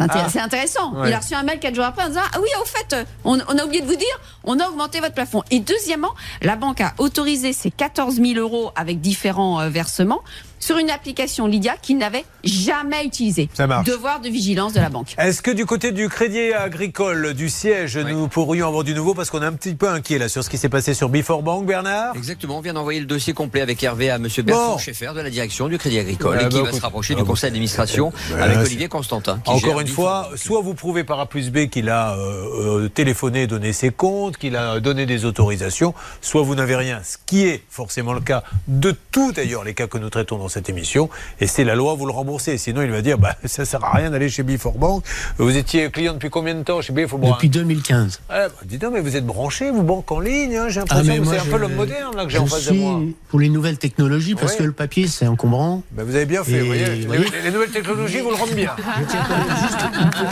C'est 0.00 0.06
Ah. 0.10 0.26
C'est 0.28 0.40
intéressant. 0.40 0.92
Ouais. 0.94 1.08
Il 1.10 1.14
a 1.14 1.18
reçu 1.18 1.34
un 1.34 1.42
mail 1.42 1.58
quatre 1.60 1.74
jours 1.74 1.84
après 1.84 2.04
en 2.04 2.08
disant 2.08 2.20
Ah 2.32 2.38
oui, 2.40 2.48
au 2.60 2.64
fait, 2.64 2.92
euh, 2.94 3.04
on, 3.24 3.38
on 3.48 3.58
a 3.58 3.64
oublié 3.64 3.82
de 3.82 3.86
vous 3.86 3.96
dire, 3.96 4.20
on 4.44 4.58
a 4.58 4.68
augmenté 4.68 5.00
votre 5.00 5.14
plafond. 5.14 5.42
Et 5.50 5.60
deuxièmement, 5.60 6.14
la 6.42 6.56
banque 6.56 6.80
a 6.80 6.94
autorisé 6.98 7.52
ces 7.52 7.70
14 7.70 8.16
000 8.16 8.34
euros 8.38 8.72
avec 8.76 9.00
différents 9.00 9.60
euh, 9.60 9.68
versements 9.68 10.22
sur 10.62 10.78
une 10.78 10.90
application 10.90 11.48
Lydia 11.48 11.74
qu'il 11.82 11.98
n'avait 11.98 12.24
jamais 12.44 13.04
utilisée. 13.04 13.48
Ça 13.52 13.66
marche. 13.66 13.88
Devoir 13.88 14.20
de 14.20 14.28
vigilance 14.28 14.72
de 14.72 14.78
la 14.80 14.90
banque. 14.90 15.14
Est-ce 15.18 15.42
que 15.42 15.50
du 15.50 15.66
côté 15.66 15.90
du 15.90 16.08
Crédit 16.08 16.52
Agricole, 16.52 17.34
du 17.34 17.48
siège, 17.48 17.98
nous 17.98 18.28
pourrions 18.28 18.68
avoir 18.68 18.84
du 18.84 18.94
nouveau? 18.94 19.12
Parce 19.12 19.28
qu'on 19.28 19.42
est 19.42 19.46
un 19.46 19.52
petit 19.54 19.74
peu 19.74 19.88
inquiet 19.88 20.18
là 20.18 20.28
sur 20.28 20.44
ce 20.44 20.48
qui 20.48 20.58
s'est 20.58 20.68
passé 20.68 20.94
sur 20.94 21.08
Before 21.08 21.42
Bank, 21.42 21.66
Bernard 21.66 22.14
Exactement, 22.14 22.58
on 22.58 22.60
vient 22.60 22.74
d'envoyer 22.74 23.00
le 23.00 23.06
dossier 23.06 23.32
complet 23.32 23.60
avec 23.60 23.82
Hervé 23.82 24.08
à 24.08 24.18
Monsieur 24.18 24.44
Bertrand 24.44 24.74
Bon. 24.74 24.78
Schaeffer 24.78 25.10
de 25.16 25.20
la 25.20 25.30
direction 25.30 25.66
du 25.66 25.78
Crédit 25.78 25.98
Agricole 25.98 26.36
Ah 26.38 26.44
et 26.44 26.48
qui 26.48 26.54
bah, 26.54 26.62
va 26.62 26.68
écoute, 26.68 26.78
se 26.78 26.84
rapprocher 26.84 27.14
ah 27.14 27.16
du 27.16 27.22
bah, 27.22 27.28
conseil 27.28 27.50
d'administration 27.50 28.12
bah, 28.30 28.44
avec 28.44 28.58
c'est- 28.58 28.62
Olivier 28.66 28.88
Constantin. 28.88 29.40
qui 29.44 29.50
Encore 29.50 29.80
une 29.80 29.88
fois, 29.88 30.28
Bank. 30.30 30.38
soit 30.38 30.60
vous 30.60 30.74
prouvez 30.74 31.02
par 31.02 31.18
A 31.18 31.26
plus 31.26 31.50
B 31.50 31.66
qu'il 31.66 31.88
a 31.88 32.14
euh, 32.16 32.82
euh, 32.84 32.88
téléphoné, 32.88 33.48
donné 33.48 33.72
ses 33.72 33.90
comptes, 33.90 34.36
qu'il 34.36 34.54
a 34.54 34.78
donné 34.78 35.06
des 35.06 35.24
autorisations, 35.24 35.92
soit 36.20 36.42
vous 36.42 36.54
n'avez 36.54 36.76
rien. 36.76 37.00
Ce 37.02 37.16
qui 37.26 37.46
est 37.46 37.64
forcément 37.68 38.12
le 38.12 38.20
cas 38.20 38.44
de 38.68 38.94
tous 39.10 39.32
d'ailleurs 39.32 39.64
les 39.64 39.74
cas 39.74 39.88
que 39.88 39.98
nous 39.98 40.08
traitons 40.08 40.38
dans 40.38 40.51
cette 40.52 40.68
émission. 40.68 41.08
Et 41.40 41.46
c'est 41.46 41.64
la 41.64 41.74
loi, 41.74 41.94
vous 41.94 42.06
le 42.06 42.12
remboursez. 42.12 42.58
Sinon, 42.58 42.82
il 42.82 42.90
va 42.90 43.02
dire, 43.02 43.18
bah, 43.18 43.34
ça 43.44 43.64
sert 43.64 43.84
à 43.84 43.92
rien 43.96 44.10
d'aller 44.10 44.28
chez 44.28 44.42
Before 44.42 44.78
Bank. 44.78 45.04
Vous 45.38 45.56
étiez 45.56 45.90
client 45.90 46.12
depuis 46.14 46.30
combien 46.30 46.54
de 46.54 46.62
temps 46.62 46.80
chez 46.82 46.92
Before 46.92 47.18
Bank 47.18 47.32
Depuis 47.34 47.48
2015. 47.48 48.20
Ah, 48.28 48.48
bah, 48.48 48.54
dis 48.64 48.78
donc, 48.78 48.92
mais 48.94 49.00
vous 49.00 49.16
êtes 49.16 49.26
branché, 49.26 49.70
vous 49.70 49.82
banque 49.82 50.10
en 50.12 50.20
ligne. 50.20 50.56
hein, 50.56 50.68
J'ai 50.68 50.80
Ah, 50.80 50.84
l'impression 51.00 51.22
que 51.22 51.28
c'est 51.28 51.38
un 51.38 51.44
peu 51.50 51.56
l'homme 51.56 51.74
moderne 51.74 52.16
là, 52.16 52.24
que 52.24 52.30
j'ai 52.30 52.38
en 52.38 52.46
face 52.46 52.66
de 52.66 52.72
moi. 52.74 53.00
pour 53.28 53.40
les 53.40 53.48
nouvelles 53.48 53.78
technologies 53.78 54.34
parce 54.34 54.54
que 54.56 54.62
le 54.62 54.72
papier 54.72 55.06
c'est 55.08 55.26
encombrant. 55.26 55.82
Ben, 55.92 56.04
vous 56.04 56.14
avez 56.14 56.26
bien 56.26 56.44
fait, 56.44 56.60
vous 56.60 56.66
voyez. 56.66 56.84
vous 57.06 57.12
Les- 57.12 57.18
Les, 57.18 57.42
les 57.44 57.50
nouvelles 57.50 57.70
technologies 57.70 58.20
vous 58.20 58.30
le 58.30 58.36
rendent 58.36 58.50
bien. 58.50 58.74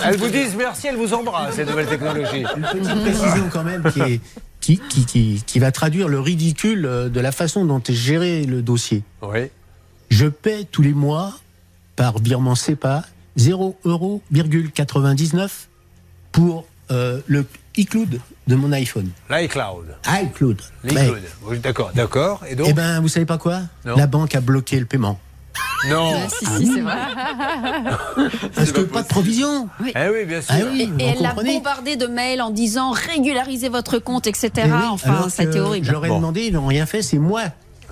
Elles 0.04 0.16
vous 0.16 0.28
disent 0.28 0.54
merci, 0.56 0.86
elles 0.88 0.96
vous 0.96 1.12
embrassent, 1.14 1.54
ces 1.56 1.64
nouvelles 1.64 1.86
technologies. 1.86 2.44
Une 2.56 2.62
petite 2.62 3.00
précision 3.02 3.48
quand 3.52 3.64
même 3.64 3.82
qui, 3.92 4.00
est- 4.00 4.20
qui, 4.60 4.78
qui, 4.88 5.06
qui, 5.06 5.42
qui 5.46 5.58
va 5.58 5.72
traduire 5.72 6.08
le 6.08 6.20
ridicule 6.20 6.84
euh, 6.86 7.08
de 7.08 7.20
la 7.20 7.32
façon 7.32 7.64
dont 7.64 7.80
est 7.80 7.94
géré 7.94 8.44
le 8.44 8.60
dossier. 8.62 9.02
Oui. 9.22 9.50
Je 10.10 10.26
paie 10.26 10.66
tous 10.70 10.82
les 10.82 10.92
mois 10.92 11.32
par 11.96 12.18
virement 12.18 12.54
CEPA 12.54 13.04
0,99€ 13.38 15.48
pour 16.32 16.66
euh, 16.90 17.20
le 17.26 17.46
iCloud 17.76 18.20
de 18.46 18.54
mon 18.56 18.72
iPhone. 18.72 19.08
L'iCloud. 19.30 19.94
iCloud. 20.06 20.60
L'iCloud. 20.84 21.22
Oui, 21.44 21.58
D'accord, 21.60 21.90
d'accord. 21.94 22.42
Et 22.48 22.54
donc 22.56 22.66
Eh 22.68 22.72
ben, 22.72 23.00
vous 23.00 23.08
savez 23.08 23.26
pas 23.26 23.38
quoi? 23.38 23.60
Non. 23.84 23.96
La 23.96 24.06
banque 24.06 24.34
a 24.34 24.40
bloqué 24.40 24.78
le 24.80 24.86
paiement. 24.86 25.18
Non. 25.88 26.12
Ah, 26.14 26.28
si, 26.28 26.44
si, 26.44 26.66
c'est 26.74 26.80
vrai. 26.80 26.94
Parce 28.54 28.72
que 28.72 28.80
pas 28.82 29.02
de 29.02 29.08
provision. 29.08 29.68
Eh 29.86 29.92
oui, 30.12 30.24
bien 30.26 30.42
sûr. 30.42 30.54
Ah 30.58 30.62
oui, 30.70 30.90
Et, 30.98 31.04
elle 31.04 31.22
l'a 31.22 31.32
bombardé 31.32 31.96
de 31.96 32.06
mails 32.06 32.42
en 32.42 32.50
disant 32.50 32.90
régularisez 32.90 33.70
votre 33.70 33.98
compte, 33.98 34.26
etc. 34.26 34.50
Eh 34.56 34.62
oui, 34.64 34.72
enfin, 34.90 35.28
ça 35.30 35.42
a 35.42 35.46
été 35.46 35.56
que 35.58 35.62
horrible. 35.62 35.86
Je 35.86 35.92
leur 35.92 36.04
ai 36.04 36.08
Bon. 36.08 36.16
demandé, 36.16 36.42
ils 36.46 36.52
n'ont 36.52 36.66
rien 36.66 36.84
fait. 36.84 37.00
C'est 37.02 37.18
moi 37.18 37.44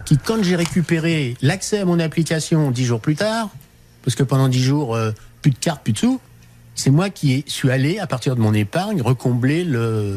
qui, 0.04 0.18
quand 0.18 0.42
j'ai 0.42 0.56
récupéré 0.56 1.36
l'accès 1.42 1.80
à 1.80 1.84
mon 1.84 1.98
application 2.00 2.70
dix 2.70 2.84
jours 2.84 3.00
plus 3.00 3.16
tard, 3.16 3.50
parce 4.02 4.14
que 4.14 4.22
pendant 4.22 4.48
dix 4.48 4.62
jours, 4.62 4.94
euh, 4.94 5.12
plus 5.42 5.50
de 5.50 5.58
cartes, 5.58 5.82
plus 5.82 5.92
de 5.92 5.98
sous, 5.98 6.20
c'est 6.74 6.90
moi 6.90 7.10
qui 7.10 7.44
suis 7.46 7.70
allé, 7.70 7.98
à 7.98 8.06
partir 8.06 8.36
de 8.36 8.40
mon 8.40 8.54
épargne, 8.54 9.02
recombler 9.02 9.64
le. 9.64 10.16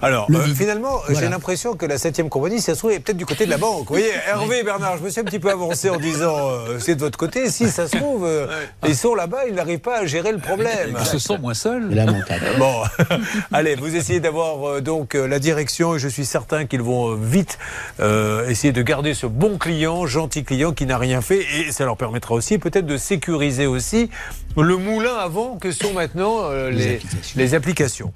Alors, 0.00 0.28
euh, 0.30 0.44
finalement, 0.54 1.00
Voilà. 1.06 1.20
j'ai 1.20 1.28
l'impression 1.28 1.74
que 1.74 1.84
la 1.86 1.98
septième 1.98 2.28
compagnie, 2.28 2.58
si 2.58 2.62
ça 2.66 2.74
se 2.74 2.78
trouve, 2.78 2.92
est 2.92 3.00
peut-être 3.00 3.16
du 3.16 3.26
côté 3.26 3.46
de 3.46 3.50
la 3.50 3.56
banque. 3.58 3.80
Vous 3.88 3.94
voyez, 3.94 4.12
Hervé, 4.28 4.62
Bernard, 4.62 4.96
je 4.98 5.02
me 5.02 5.10
suis 5.10 5.20
un 5.20 5.24
petit 5.24 5.38
peu 5.40 5.50
avancé 5.50 5.90
en 5.90 5.96
disant, 5.96 6.36
euh, 6.50 6.78
c'est 6.78 6.94
de 6.94 7.00
votre 7.00 7.18
côté. 7.18 7.50
Si 7.50 7.68
ça 7.68 7.88
se 7.88 7.96
trouve, 7.96 8.24
euh, 8.24 8.46
ils 8.86 8.96
sont 8.96 9.14
là-bas, 9.14 9.46
ils 9.48 9.54
n'arrivent 9.54 9.80
pas 9.80 9.98
à 9.98 10.06
gérer 10.06 10.30
le 10.32 10.38
problème. 10.38 10.94
Ils 10.98 11.06
se 11.06 11.18
sent 11.18 11.38
moins 11.38 11.54
seuls. 11.54 11.86
C'est 11.90 11.96
lamentable. 11.96 12.44
Bon, 12.58 12.82
allez, 13.52 13.74
vous 13.74 13.94
essayez 13.94 14.20
d'avoir 14.20 14.68
euh, 14.68 14.80
donc 14.80 15.14
euh, 15.14 15.26
la 15.26 15.38
direction 15.38 15.96
et 15.96 15.98
je 15.98 16.08
suis 16.08 16.24
certain 16.26 16.66
qu'ils 16.66 16.82
vont 16.82 17.12
euh, 17.12 17.16
vite 17.20 17.58
euh, 18.00 18.48
essayer 18.48 18.72
de 18.72 18.82
garder 18.82 19.14
ce 19.14 19.26
bon 19.26 19.58
client, 19.58 20.06
gentil 20.06 20.44
client 20.44 20.72
qui 20.72 20.86
n'a 20.86 20.98
rien 20.98 21.20
fait 21.20 21.44
et 21.56 21.72
ça 21.72 21.84
leur 21.84 21.96
permettra 21.96 22.34
aussi 22.34 22.58
peut-être 22.58 22.86
de 22.86 22.96
sécuriser 22.96 23.66
aussi 23.66 24.10
le 24.56 24.76
moulin 24.76 25.14
avant 25.16 25.56
que 25.56 25.70
sont 25.72 25.92
maintenant 25.92 26.38
euh, 26.44 26.70
Les 26.70 26.76
les, 26.76 26.94
applications. 26.96 27.34
les 27.36 27.54
applications. 27.54 28.12